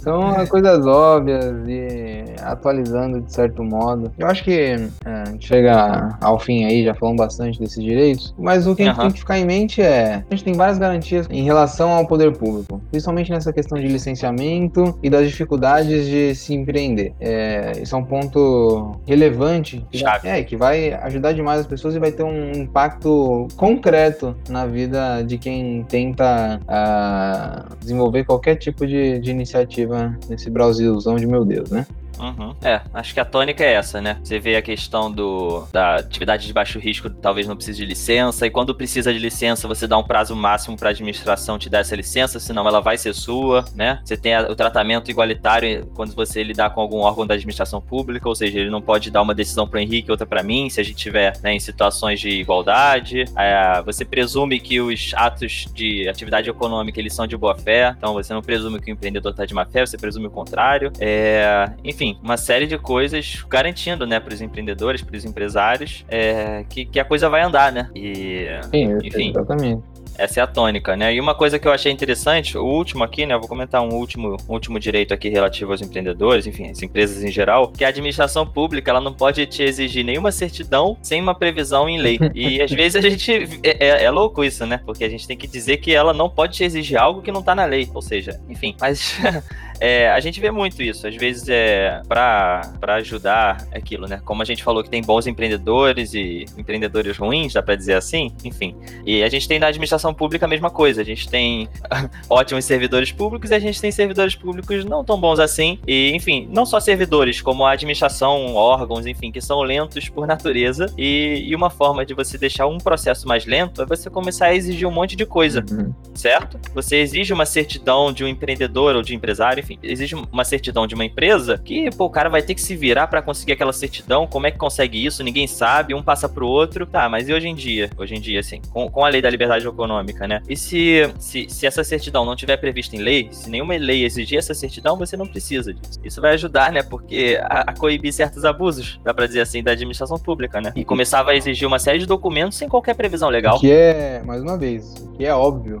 São 0.01 0.45
coisas 0.47 0.85
óbvias 0.85 1.55
e 1.67 2.23
atualizando 2.41 3.21
de 3.21 3.33
certo 3.33 3.63
modo. 3.63 4.11
Eu 4.17 4.27
acho 4.27 4.43
que 4.43 4.51
é, 4.51 4.89
a 5.05 5.25
gente 5.25 5.47
chega 5.47 6.17
ao 6.21 6.39
fim 6.39 6.65
aí, 6.65 6.83
já 6.83 6.93
falamos 6.93 7.19
bastante 7.19 7.59
desses 7.59 7.83
direitos, 7.83 8.33
mas 8.37 8.65
o 8.65 8.75
que 8.75 8.83
a 8.83 8.85
gente 8.85 8.99
tem 8.99 9.11
que 9.11 9.19
ficar 9.19 9.37
em 9.37 9.45
mente 9.45 9.81
é 9.81 10.23
a 10.29 10.35
gente 10.35 10.43
tem 10.43 10.53
várias 10.53 10.77
garantias 10.77 11.27
em 11.29 11.43
relação 11.43 11.91
ao 11.91 12.05
poder 12.05 12.35
público, 12.37 12.81
principalmente 12.89 13.31
nessa 13.31 13.51
questão 13.51 13.77
de 13.77 13.87
licenciamento 13.87 14.97
e 15.03 15.09
das 15.09 15.27
dificuldades 15.27 16.07
de 16.07 16.33
se 16.35 16.53
empreender. 16.53 17.13
É, 17.19 17.73
isso 17.81 17.95
é 17.95 17.97
um 17.97 18.03
ponto 18.03 18.99
relevante 19.05 19.85
Chave. 19.91 20.27
é, 20.27 20.43
que 20.43 20.55
vai 20.55 20.93
ajudar 20.93 21.33
demais 21.33 21.61
as 21.61 21.67
pessoas 21.67 21.95
e 21.95 21.99
vai 21.99 22.11
ter 22.11 22.23
um 22.23 22.51
impacto 22.51 23.47
concreto 23.55 24.35
na 24.49 24.65
vida 24.65 25.21
de 25.23 25.37
quem 25.37 25.83
tenta 25.87 26.59
ah, 26.67 27.65
desenvolver 27.79 28.23
qualquer 28.23 28.55
tipo 28.55 28.85
de, 28.85 29.19
de 29.19 29.31
iniciativa 29.31 29.88
nesse 30.29 30.49
Brasilzão 30.49 31.15
de 31.15 31.25
meu 31.25 31.43
Deus, 31.43 31.69
né? 31.69 31.85
Uhum. 32.19 32.55
É, 32.61 32.81
acho 32.93 33.13
que 33.13 33.19
a 33.19 33.25
tônica 33.25 33.63
é 33.63 33.73
essa, 33.73 34.01
né? 34.01 34.17
Você 34.23 34.39
vê 34.39 34.55
a 34.55 34.61
questão 34.61 35.11
do, 35.11 35.65
da 35.71 35.95
atividade 35.95 36.45
de 36.45 36.53
baixo 36.53 36.77
risco, 36.79 37.09
talvez 37.09 37.47
não 37.47 37.55
precise 37.55 37.77
de 37.77 37.85
licença, 37.85 38.45
e 38.45 38.49
quando 38.49 38.75
precisa 38.75 39.13
de 39.13 39.19
licença, 39.19 39.67
você 39.67 39.87
dá 39.87 39.97
um 39.97 40.03
prazo 40.03 40.35
máximo 40.35 40.77
para 40.77 40.89
a 40.89 40.91
administração 40.91 41.57
te 41.57 41.69
dar 41.69 41.79
essa 41.79 41.95
licença, 41.95 42.39
senão 42.39 42.67
ela 42.67 42.81
vai 42.81 42.97
ser 42.97 43.13
sua, 43.13 43.65
né? 43.73 43.99
Você 44.03 44.17
tem 44.17 44.37
o 44.37 44.55
tratamento 44.55 45.09
igualitário 45.09 45.87
quando 45.95 46.13
você 46.13 46.43
lidar 46.43 46.71
com 46.71 46.81
algum 46.81 46.99
órgão 46.99 47.25
da 47.25 47.33
administração 47.33 47.81
pública, 47.81 48.27
ou 48.27 48.35
seja, 48.35 48.59
ele 48.59 48.69
não 48.69 48.81
pode 48.81 49.09
dar 49.09 49.21
uma 49.21 49.33
decisão 49.33 49.67
para 49.67 49.77
o 49.77 49.79
Henrique 49.79 50.09
e 50.09 50.11
outra 50.11 50.27
para 50.27 50.43
mim, 50.43 50.69
se 50.69 50.81
a 50.81 50.83
gente 50.83 50.97
tiver 50.97 51.37
né, 51.41 51.53
em 51.53 51.59
situações 51.59 52.19
de 52.19 52.29
igualdade. 52.29 53.25
É, 53.37 53.81
você 53.83 54.03
presume 54.03 54.59
que 54.59 54.81
os 54.81 55.11
atos 55.15 55.67
de 55.73 56.07
atividade 56.07 56.49
econômica 56.49 56.99
eles 56.99 57.13
são 57.13 57.25
de 57.25 57.37
boa 57.37 57.55
fé, 57.55 57.95
então 57.97 58.13
você 58.13 58.33
não 58.33 58.41
presume 58.41 58.79
que 58.79 58.91
o 58.91 58.93
empreendedor 58.93 59.31
está 59.31 59.45
de 59.45 59.53
má 59.53 59.65
fé, 59.65 59.85
você 59.85 59.97
presume 59.97 60.27
o 60.27 60.31
contrário. 60.31 60.91
É, 60.99 61.69
enfim, 61.83 62.08
uma 62.23 62.37
série 62.37 62.65
de 62.65 62.77
coisas 62.77 63.43
garantindo, 63.49 64.05
né, 64.05 64.19
para 64.19 64.33
os 64.33 64.41
empreendedores, 64.41 65.01
para 65.01 65.15
os 65.15 65.25
empresários, 65.25 66.05
é, 66.07 66.63
que, 66.69 66.85
que 66.85 66.99
a 66.99 67.05
coisa 67.05 67.29
vai 67.29 67.41
andar, 67.41 67.71
né? 67.71 67.89
E, 67.95 68.47
Sim, 68.71 68.97
enfim. 69.03 69.29
Exatamente. 69.29 69.83
Essa 70.19 70.41
é 70.41 70.43
a 70.43 70.47
tônica, 70.47 70.97
né? 70.97 71.13
E 71.13 71.19
uma 71.19 71.33
coisa 71.33 71.57
que 71.57 71.65
eu 71.65 71.71
achei 71.71 71.89
interessante, 71.89 72.57
o 72.57 72.65
último 72.65 73.05
aqui, 73.05 73.25
né? 73.25 73.33
Eu 73.35 73.39
vou 73.39 73.47
comentar 73.47 73.81
um 73.81 73.93
último, 73.93 74.35
um 74.49 74.53
último 74.53 74.77
direito 74.77 75.13
aqui 75.13 75.29
relativo 75.29 75.71
aos 75.71 75.81
empreendedores, 75.81 76.45
enfim, 76.45 76.69
as 76.69 76.81
empresas 76.83 77.23
em 77.23 77.31
geral, 77.31 77.69
que 77.69 77.85
a 77.85 77.87
administração 77.87 78.45
pública 78.45 78.91
ela 78.91 78.99
não 78.99 79.13
pode 79.13 79.45
te 79.45 79.63
exigir 79.63 80.03
nenhuma 80.03 80.29
certidão 80.29 80.97
sem 81.01 81.21
uma 81.21 81.33
previsão 81.33 81.87
em 81.87 82.01
lei. 82.01 82.19
E 82.35 82.59
às 82.61 82.69
vezes 82.69 82.97
a 82.97 83.09
gente. 83.09 83.31
É, 83.63 83.87
é, 83.87 84.03
é 84.03 84.11
louco 84.11 84.43
isso, 84.43 84.65
né? 84.65 84.81
Porque 84.85 85.05
a 85.05 85.09
gente 85.09 85.25
tem 85.25 85.37
que 85.37 85.47
dizer 85.47 85.77
que 85.77 85.95
ela 85.95 86.13
não 86.13 86.29
pode 86.29 86.57
te 86.57 86.65
exigir 86.65 86.99
algo 86.99 87.21
que 87.21 87.31
não 87.31 87.41
tá 87.41 87.55
na 87.55 87.63
lei. 87.63 87.89
Ou 87.93 88.01
seja, 88.01 88.41
enfim, 88.49 88.75
mas. 88.79 89.17
É, 89.79 90.09
a 90.09 90.19
gente 90.19 90.39
vê 90.39 90.51
muito 90.51 90.81
isso, 90.83 91.07
às 91.07 91.15
vezes 91.15 91.47
é 91.47 92.01
para 92.07 92.71
ajudar 92.97 93.65
aquilo, 93.73 94.07
né? 94.07 94.21
Como 94.25 94.41
a 94.41 94.45
gente 94.45 94.63
falou 94.63 94.83
que 94.83 94.89
tem 94.89 95.01
bons 95.01 95.25
empreendedores 95.27 96.13
e 96.13 96.45
empreendedores 96.57 97.17
ruins, 97.17 97.53
dá 97.53 97.61
para 97.61 97.75
dizer 97.75 97.93
assim, 97.93 98.31
enfim. 98.43 98.75
E 99.05 99.23
a 99.23 99.29
gente 99.29 99.47
tem 99.47 99.59
na 99.59 99.67
administração 99.67 100.13
pública 100.13 100.45
a 100.45 100.49
mesma 100.49 100.69
coisa, 100.69 101.01
a 101.01 101.05
gente 101.05 101.29
tem 101.29 101.69
ótimos 102.29 102.65
servidores 102.65 103.11
públicos 103.11 103.51
e 103.51 103.55
a 103.55 103.59
gente 103.59 103.79
tem 103.79 103.91
servidores 103.91 104.35
públicos 104.35 104.83
não 104.85 105.03
tão 105.03 105.19
bons 105.19 105.39
assim. 105.39 105.79
E, 105.87 106.11
enfim, 106.13 106.47
não 106.51 106.65
só 106.65 106.79
servidores, 106.79 107.41
como 107.41 107.65
a 107.65 107.71
administração, 107.71 108.55
órgãos, 108.55 109.05
enfim, 109.05 109.31
que 109.31 109.41
são 109.41 109.61
lentos 109.61 110.09
por 110.09 110.27
natureza. 110.27 110.93
E, 110.97 111.43
e 111.47 111.55
uma 111.55 111.69
forma 111.69 112.05
de 112.05 112.13
você 112.13 112.37
deixar 112.37 112.67
um 112.67 112.77
processo 112.77 113.27
mais 113.27 113.45
lento 113.45 113.81
é 113.81 113.85
você 113.85 114.09
começar 114.09 114.47
a 114.47 114.55
exigir 114.55 114.87
um 114.87 114.91
monte 114.91 115.15
de 115.15 115.25
coisa, 115.25 115.63
uhum. 115.71 115.93
certo? 116.13 116.59
Você 116.73 116.97
exige 116.97 117.33
uma 117.33 117.45
certidão 117.45 118.11
de 118.11 118.23
um 118.23 118.27
empreendedor 118.27 118.95
ou 118.95 119.01
de 119.01 119.13
um 119.13 119.15
empresário, 119.15 119.63
enfim, 119.69 119.79
exige 119.83 120.15
uma 120.15 120.43
certidão 120.43 120.87
de 120.87 120.95
uma 120.95 121.05
empresa 121.05 121.57
que, 121.57 121.89
pô, 121.91 122.05
o 122.05 122.09
cara 122.09 122.29
vai 122.29 122.41
ter 122.41 122.55
que 122.55 122.61
se 122.61 122.75
virar 122.75 123.07
para 123.07 123.21
conseguir 123.21 123.53
aquela 123.53 123.71
certidão. 123.71 124.25
Como 124.25 124.47
é 124.47 124.51
que 124.51 124.57
consegue 124.57 125.05
isso? 125.05 125.23
Ninguém 125.23 125.45
sabe, 125.45 125.93
um 125.93 126.01
passa 126.01 126.27
pro 126.27 126.47
outro. 126.47 126.85
Tá, 126.85 127.07
mas 127.07 127.29
e 127.29 127.33
hoje 127.33 127.47
em 127.47 127.55
dia? 127.55 127.89
Hoje 127.97 128.15
em 128.15 128.19
dia, 128.19 128.39
assim, 128.39 128.61
com, 128.71 128.89
com 128.89 129.05
a 129.05 129.09
lei 129.09 129.21
da 129.21 129.29
liberdade 129.29 129.67
econômica, 129.67 130.27
né? 130.27 130.41
E 130.49 130.55
se, 130.55 131.11
se, 131.19 131.47
se 131.49 131.67
essa 131.67 131.83
certidão 131.83 132.25
não 132.25 132.35
tiver 132.35 132.57
prevista 132.57 132.95
em 132.95 132.99
lei, 132.99 133.29
se 133.31 133.49
nenhuma 133.49 133.75
lei 133.77 134.03
exigir 134.03 134.39
essa 134.39 134.53
certidão, 134.53 134.97
você 134.97 135.15
não 135.15 135.27
precisa 135.27 135.73
disso. 135.73 135.99
Isso 136.03 136.21
vai 136.21 136.33
ajudar, 136.33 136.71
né? 136.71 136.81
Porque 136.81 137.39
a, 137.41 137.71
a 137.71 137.73
coibir 137.73 138.13
certos 138.13 138.45
abusos, 138.45 138.99
dá 139.03 139.13
pra 139.13 139.27
dizer 139.27 139.41
assim, 139.41 139.61
da 139.61 139.71
administração 139.71 140.17
pública, 140.17 140.59
né? 140.59 140.71
E 140.75 140.83
começava 140.83 141.31
a 141.31 141.35
exigir 141.35 141.67
uma 141.67 141.79
série 141.79 141.99
de 141.99 142.05
documentos 142.05 142.57
sem 142.57 142.67
qualquer 142.67 142.95
previsão 142.95 143.29
legal. 143.29 143.59
Que 143.59 143.71
é, 143.71 144.21
mais 144.25 144.41
uma 144.41 144.57
vez, 144.57 144.93
que 145.17 145.25
é 145.25 145.33
óbvio 145.33 145.79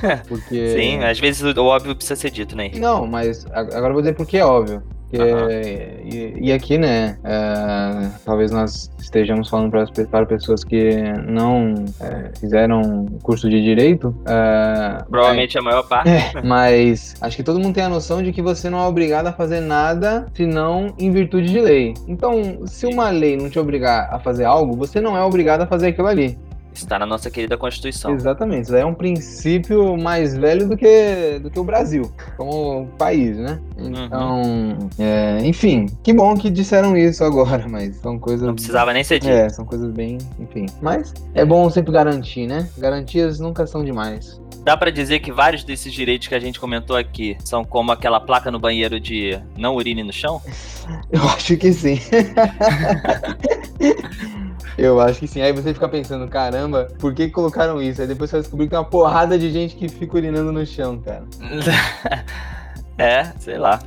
Porque... 0.28 0.70
Sim, 0.70 1.04
às 1.04 1.18
vezes 1.18 1.42
o 1.42 1.64
óbvio 1.64 1.94
precisa 1.94 2.16
ser 2.16 2.30
dito, 2.30 2.56
né? 2.56 2.70
Não, 2.74 3.06
mas 3.06 3.46
agora 3.52 3.88
eu 3.88 3.92
vou 3.92 4.02
dizer 4.02 4.14
porque 4.14 4.38
é 4.38 4.44
óbvio. 4.44 4.82
Porque, 5.08 5.22
uhum. 5.22 5.50
e, 6.04 6.48
e, 6.48 6.52
aqui, 6.52 6.76
né, 6.76 7.16
é, 7.22 8.08
talvez 8.24 8.50
nós 8.50 8.90
estejamos 8.98 9.48
falando 9.48 9.70
para, 9.70 9.86
para 10.06 10.26
pessoas 10.26 10.64
que 10.64 11.00
não 11.26 11.84
é, 12.00 12.32
fizeram 12.40 13.06
curso 13.22 13.48
de 13.48 13.62
direito. 13.62 14.14
É, 14.26 15.04
Provavelmente 15.08 15.56
a 15.56 15.62
maior 15.62 15.84
parte. 15.84 16.10
É, 16.10 16.42
mas 16.42 17.14
acho 17.20 17.36
que 17.36 17.44
todo 17.44 17.60
mundo 17.60 17.74
tem 17.74 17.84
a 17.84 17.88
noção 17.88 18.20
de 18.20 18.32
que 18.32 18.42
você 18.42 18.68
não 18.68 18.80
é 18.80 18.86
obrigado 18.86 19.28
a 19.28 19.32
fazer 19.32 19.60
nada 19.60 20.26
senão 20.34 20.92
em 20.98 21.12
virtude 21.12 21.50
de 21.50 21.60
lei. 21.60 21.94
Então, 22.08 22.66
se 22.66 22.84
uma 22.84 23.08
lei 23.10 23.36
não 23.36 23.48
te 23.48 23.60
obrigar 23.60 24.12
a 24.12 24.18
fazer 24.18 24.44
algo, 24.44 24.76
você 24.76 25.00
não 25.00 25.16
é 25.16 25.22
obrigado 25.22 25.62
a 25.62 25.66
fazer 25.66 25.88
aquilo 25.88 26.08
ali. 26.08 26.36
Está 26.76 26.98
na 26.98 27.06
nossa 27.06 27.30
querida 27.30 27.56
Constituição. 27.56 28.14
Exatamente. 28.14 28.64
Isso 28.64 28.76
é 28.76 28.84
um 28.84 28.94
princípio 28.94 29.96
mais 29.96 30.36
velho 30.36 30.68
do 30.68 30.76
que, 30.76 31.38
do 31.42 31.50
que 31.50 31.58
o 31.58 31.64
Brasil, 31.64 32.12
como 32.36 32.86
país, 32.98 33.36
né? 33.36 33.60
Então, 33.78 34.42
uhum. 34.42 34.90
é, 34.98 35.38
enfim, 35.44 35.86
que 36.02 36.12
bom 36.12 36.36
que 36.36 36.50
disseram 36.50 36.96
isso 36.96 37.24
agora, 37.24 37.66
mas 37.68 37.96
são 37.96 38.18
coisas. 38.18 38.46
Não 38.46 38.54
precisava 38.54 38.92
nem 38.92 39.02
ser 39.02 39.18
dito. 39.18 39.32
É, 39.32 39.48
são 39.48 39.64
coisas 39.64 39.90
bem. 39.92 40.18
Enfim. 40.38 40.66
Mas 40.82 41.12
é 41.34 41.44
bom 41.44 41.68
sempre 41.70 41.92
garantir, 41.92 42.46
né? 42.46 42.68
Garantias 42.78 43.40
nunca 43.40 43.66
são 43.66 43.84
demais. 43.84 44.40
Dá 44.66 44.76
para 44.76 44.90
dizer 44.90 45.20
que 45.20 45.30
vários 45.30 45.62
desses 45.62 45.92
direitos 45.92 46.26
que 46.26 46.34
a 46.34 46.40
gente 46.40 46.58
comentou 46.58 46.96
aqui 46.96 47.36
são 47.44 47.64
como 47.64 47.92
aquela 47.92 48.18
placa 48.18 48.50
no 48.50 48.58
banheiro 48.58 48.98
de 48.98 49.38
não 49.56 49.76
urine 49.76 50.02
no 50.02 50.12
chão? 50.12 50.42
Eu 51.10 51.22
acho 51.22 51.56
que 51.56 51.72
sim. 51.72 52.00
Eu 54.78 55.00
acho 55.00 55.20
que 55.20 55.26
sim. 55.26 55.40
Aí 55.40 55.52
você 55.52 55.72
fica 55.72 55.88
pensando, 55.88 56.28
caramba, 56.28 56.88
por 56.98 57.14
que 57.14 57.28
colocaram 57.28 57.80
isso? 57.80 58.02
Aí 58.02 58.06
depois 58.06 58.28
você 58.30 58.36
vai 58.36 58.42
descobrir 58.42 58.66
que 58.66 58.70
tem 58.70 58.78
uma 58.78 58.84
porrada 58.84 59.38
de 59.38 59.50
gente 59.50 59.74
que 59.74 59.88
fica 59.88 60.16
urinando 60.16 60.52
no 60.52 60.66
chão, 60.66 60.98
cara. 60.98 61.24
É, 62.98 63.24
sei 63.38 63.58
lá. 63.58 63.78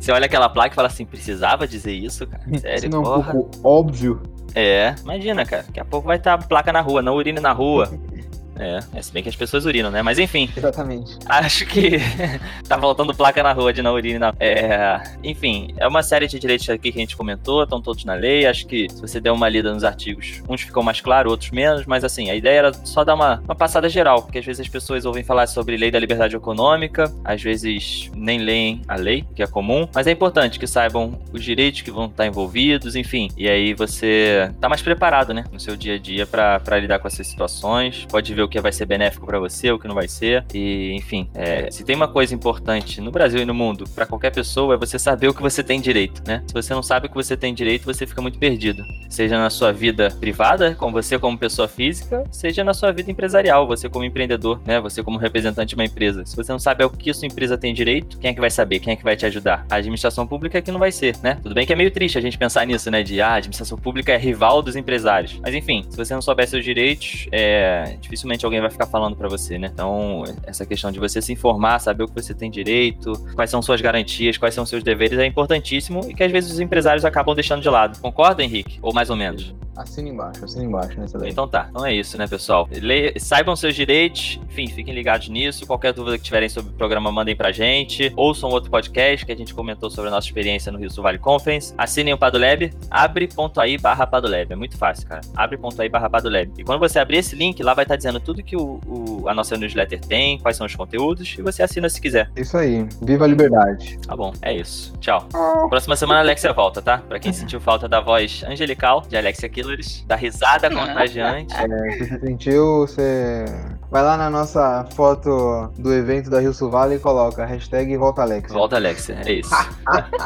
Você 0.00 0.10
olha 0.10 0.26
aquela 0.26 0.48
placa 0.48 0.72
e 0.72 0.74
fala 0.74 0.88
assim, 0.88 1.04
precisava 1.04 1.66
dizer 1.66 1.92
isso, 1.92 2.26
cara? 2.26 2.42
Sério, 2.58 2.76
isso 2.76 2.88
não 2.88 3.04
é 3.04 3.16
um 3.18 3.22
pouco 3.22 3.50
óbvio. 3.62 4.20
É, 4.54 4.94
imagina, 5.00 5.44
cara. 5.46 5.62
Daqui 5.62 5.78
a 5.78 5.84
pouco 5.84 6.08
vai 6.08 6.16
estar 6.16 6.34
a 6.34 6.38
placa 6.38 6.72
na 6.72 6.80
rua, 6.80 7.00
não 7.00 7.14
urine 7.14 7.38
na 7.38 7.52
rua. 7.52 7.88
É, 8.58 8.80
é, 8.94 9.02
se 9.02 9.12
bem 9.12 9.22
que 9.22 9.28
as 9.28 9.36
pessoas 9.36 9.64
urinam, 9.64 9.90
né? 9.90 10.02
Mas 10.02 10.18
enfim. 10.18 10.50
Exatamente. 10.56 11.18
Acho 11.26 11.66
que 11.66 11.98
tá 12.68 12.78
faltando 12.78 13.14
placa 13.14 13.42
na 13.42 13.52
rua 13.52 13.72
de 13.72 13.82
não 13.82 13.94
urina. 13.94 14.34
É, 14.38 15.00
enfim, 15.22 15.74
é 15.76 15.86
uma 15.86 16.02
série 16.02 16.26
de 16.26 16.38
direitos 16.38 16.68
aqui 16.68 16.92
que 16.92 16.98
a 16.98 17.00
gente 17.00 17.16
comentou, 17.16 17.62
estão 17.62 17.80
todos 17.80 18.04
na 18.04 18.14
lei. 18.14 18.46
Acho 18.46 18.66
que 18.66 18.88
se 18.88 19.00
você 19.00 19.20
der 19.20 19.30
uma 19.30 19.48
lida 19.48 19.72
nos 19.72 19.84
artigos, 19.84 20.42
uns 20.48 20.62
ficam 20.62 20.82
mais 20.82 21.00
claros, 21.00 21.30
outros 21.30 21.50
menos, 21.50 21.86
mas 21.86 22.04
assim, 22.04 22.30
a 22.30 22.34
ideia 22.34 22.58
era 22.58 22.72
só 22.72 23.04
dar 23.04 23.14
uma, 23.14 23.40
uma 23.44 23.54
passada 23.54 23.88
geral, 23.88 24.22
porque 24.22 24.38
às 24.38 24.44
vezes 24.44 24.60
as 24.60 24.68
pessoas 24.68 25.04
ouvem 25.04 25.22
falar 25.22 25.46
sobre 25.46 25.76
lei 25.76 25.90
da 25.90 25.98
liberdade 25.98 26.36
econômica, 26.36 27.12
às 27.24 27.42
vezes 27.42 28.10
nem 28.14 28.38
leem 28.38 28.82
a 28.88 28.96
lei, 28.96 29.24
que 29.34 29.42
é 29.42 29.46
comum, 29.46 29.88
mas 29.94 30.06
é 30.06 30.10
importante 30.10 30.58
que 30.58 30.66
saibam 30.66 31.18
os 31.32 31.44
direitos 31.44 31.82
que 31.82 31.90
vão 31.90 32.06
estar 32.06 32.26
envolvidos, 32.26 32.96
enfim. 32.96 33.28
E 33.36 33.48
aí 33.48 33.74
você 33.74 34.50
tá 34.60 34.68
mais 34.68 34.82
preparado, 34.82 35.32
né, 35.32 35.44
no 35.52 35.60
seu 35.60 35.76
dia 35.76 35.94
a 35.94 35.98
dia 35.98 36.26
para 36.26 36.78
lidar 36.78 36.98
com 36.98 37.08
essas 37.08 37.26
situações, 37.26 38.06
pode 38.10 38.34
ver 38.34 38.47
o 38.48 38.50
que 38.50 38.60
vai 38.60 38.72
ser 38.72 38.86
benéfico 38.86 39.26
para 39.26 39.38
você, 39.38 39.70
o 39.70 39.78
que 39.78 39.86
não 39.86 39.94
vai 39.94 40.08
ser. 40.08 40.44
E, 40.52 40.92
enfim, 40.94 41.28
é, 41.34 41.70
se 41.70 41.84
tem 41.84 41.94
uma 41.94 42.08
coisa 42.08 42.34
importante 42.34 43.00
no 43.00 43.10
Brasil 43.10 43.40
e 43.40 43.44
no 43.44 43.54
mundo 43.54 43.84
para 43.94 44.06
qualquer 44.06 44.32
pessoa 44.32 44.74
é 44.74 44.76
você 44.76 44.98
saber 44.98 45.28
o 45.28 45.34
que 45.34 45.42
você 45.42 45.62
tem 45.62 45.80
direito, 45.80 46.22
né? 46.26 46.42
Se 46.46 46.54
você 46.54 46.74
não 46.74 46.82
sabe 46.82 47.06
o 47.06 47.08
que 47.10 47.14
você 47.14 47.36
tem 47.36 47.54
direito, 47.54 47.84
você 47.84 48.06
fica 48.06 48.22
muito 48.22 48.38
perdido. 48.38 48.82
Seja 49.08 49.38
na 49.38 49.50
sua 49.50 49.72
vida 49.72 50.08
privada, 50.18 50.74
com 50.74 50.90
você 50.90 51.18
como 51.18 51.36
pessoa 51.36 51.68
física, 51.68 52.24
seja 52.30 52.64
na 52.64 52.72
sua 52.72 52.90
vida 52.90 53.10
empresarial, 53.10 53.66
você 53.66 53.88
como 53.88 54.04
empreendedor, 54.04 54.60
né? 54.64 54.80
Você 54.80 55.02
como 55.02 55.18
representante 55.18 55.70
de 55.70 55.74
uma 55.74 55.84
empresa. 55.84 56.24
Se 56.24 56.34
você 56.34 56.50
não 56.50 56.58
sabe 56.58 56.84
o 56.84 56.90
que 56.90 57.12
sua 57.12 57.26
empresa 57.26 57.58
tem 57.58 57.74
direito, 57.74 58.18
quem 58.18 58.30
é 58.30 58.34
que 58.34 58.40
vai 58.40 58.50
saber? 58.50 58.80
Quem 58.80 58.94
é 58.94 58.96
que 58.96 59.04
vai 59.04 59.16
te 59.16 59.26
ajudar? 59.26 59.66
A 59.70 59.76
administração 59.76 60.26
pública 60.26 60.58
é 60.58 60.62
que 60.62 60.72
não 60.72 60.78
vai 60.78 60.90
ser, 60.90 61.16
né? 61.22 61.38
Tudo 61.42 61.54
bem 61.54 61.66
que 61.66 61.72
é 61.72 61.76
meio 61.76 61.90
triste 61.90 62.16
a 62.16 62.20
gente 62.20 62.38
pensar 62.38 62.66
nisso, 62.66 62.90
né? 62.90 63.02
De 63.02 63.20
ah, 63.20 63.28
a 63.28 63.34
administração 63.34 63.76
pública 63.76 64.12
é 64.12 64.16
rival 64.16 64.62
dos 64.62 64.76
empresários. 64.76 65.38
Mas 65.42 65.54
enfim, 65.54 65.84
se 65.88 65.96
você 65.96 66.14
não 66.14 66.22
souber 66.22 66.48
seus 66.48 66.64
direitos, 66.64 67.26
é, 67.32 67.96
dificilmente 68.00 68.37
dificilmente 68.38 68.44
alguém 68.44 68.60
vai 68.60 68.70
ficar 68.70 68.86
falando 68.86 69.16
para 69.16 69.28
você, 69.28 69.58
né? 69.58 69.70
Então, 69.72 70.24
essa 70.44 70.64
questão 70.64 70.90
de 70.90 70.98
você 70.98 71.20
se 71.20 71.32
informar, 71.32 71.78
saber 71.80 72.04
o 72.04 72.08
que 72.08 72.14
você 72.14 72.32
tem 72.32 72.50
direito, 72.50 73.12
quais 73.34 73.50
são 73.50 73.60
suas 73.60 73.80
garantias, 73.80 74.38
quais 74.38 74.54
são 74.54 74.64
seus 74.64 74.82
deveres 74.82 75.18
é 75.18 75.26
importantíssimo 75.26 76.00
e 76.08 76.14
que 76.14 76.22
às 76.22 76.30
vezes 76.30 76.52
os 76.52 76.60
empresários 76.60 77.04
acabam 77.04 77.34
deixando 77.34 77.60
de 77.60 77.68
lado. 77.68 78.00
Concorda, 78.00 78.42
Henrique? 78.42 78.78
Ou 78.80 78.94
mais 78.94 79.10
ou 79.10 79.16
menos? 79.16 79.54
Assina 79.78 80.08
embaixo, 80.08 80.44
assina 80.44 80.64
embaixo 80.64 80.98
nessa 80.98 81.16
lei. 81.18 81.30
Então 81.30 81.46
tá, 81.46 81.68
então 81.70 81.86
é 81.86 81.94
isso, 81.94 82.18
né, 82.18 82.26
pessoal? 82.26 82.68
Le... 82.72 83.14
Saibam 83.16 83.54
seus 83.54 83.76
direitos, 83.76 84.40
enfim, 84.50 84.66
fiquem 84.66 84.92
ligados 84.92 85.28
nisso. 85.28 85.64
Qualquer 85.66 85.92
dúvida 85.92 86.18
que 86.18 86.24
tiverem 86.24 86.48
sobre 86.48 86.72
o 86.72 86.74
programa, 86.74 87.12
mandem 87.12 87.36
pra 87.36 87.52
gente. 87.52 88.12
Ouçam 88.16 88.50
outro 88.50 88.70
podcast 88.70 89.24
que 89.24 89.30
a 89.30 89.36
gente 89.36 89.54
comentou 89.54 89.88
sobre 89.88 90.08
a 90.08 90.10
nossa 90.10 90.26
experiência 90.26 90.72
no 90.72 90.78
Rio 90.78 90.90
Sul 90.90 91.04
Vale 91.04 91.18
Conference. 91.18 91.72
Assinem 91.78 92.12
o 92.12 92.18
Padolab, 92.18 92.72
abre.ai 92.90 93.78
barra 93.78 94.04
Padolab. 94.04 94.52
É 94.52 94.56
muito 94.56 94.76
fácil, 94.76 95.06
cara. 95.06 95.20
Abre.ai 95.36 95.88
barra 95.88 96.10
Padolab. 96.10 96.50
E 96.58 96.64
quando 96.64 96.80
você 96.80 96.98
abrir 96.98 97.18
esse 97.18 97.36
link, 97.36 97.62
lá 97.62 97.72
vai 97.72 97.84
estar 97.84 97.94
dizendo 97.94 98.18
tudo 98.28 98.42
que 98.42 98.54
o, 98.54 98.78
o, 98.86 99.26
a 99.26 99.32
nossa 99.32 99.56
newsletter 99.56 99.98
tem, 100.00 100.38
quais 100.38 100.54
são 100.54 100.66
os 100.66 100.76
conteúdos, 100.76 101.34
e 101.38 101.40
você 101.40 101.62
assina 101.62 101.88
se 101.88 101.98
quiser. 101.98 102.30
Isso 102.36 102.58
aí. 102.58 102.86
Viva 103.00 103.24
a 103.24 103.26
liberdade. 103.26 103.98
Tá 104.06 104.14
bom, 104.14 104.34
é 104.42 104.54
isso. 104.54 104.92
Tchau. 105.00 105.26
Próxima 105.70 105.96
semana 105.96 106.20
a 106.20 106.22
Alexia 106.22 106.52
volta, 106.52 106.82
tá? 106.82 106.98
Pra 106.98 107.18
quem 107.18 107.32
sentiu 107.32 107.58
falta 107.58 107.88
da 107.88 108.02
voz 108.02 108.44
angelical 108.46 109.02
de 109.08 109.16
Alexia 109.16 109.48
Killers, 109.48 110.04
da 110.06 110.14
risada 110.14 110.68
contagiante. 110.74 111.54
É, 111.56 111.90
se 111.92 112.06
você 112.06 112.20
sentiu, 112.20 112.80
você 112.80 113.46
vai 113.90 114.02
lá 114.02 114.18
na 114.18 114.28
nossa 114.28 114.84
foto 114.94 115.72
do 115.78 115.94
evento 115.94 116.28
da 116.28 116.38
Rio 116.38 116.52
Vale 116.68 116.96
e 116.96 116.98
coloca 116.98 117.46
hashtag 117.46 117.96
Volta 117.96 118.20
Alexia. 118.20 118.54
Volta 118.54 118.76
Alexia, 118.76 119.22
é 119.24 119.32
isso. 119.32 119.50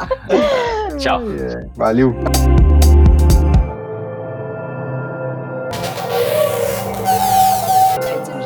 Tchau. 0.99 1.21
É, 1.21 1.65
valeu. 1.77 2.13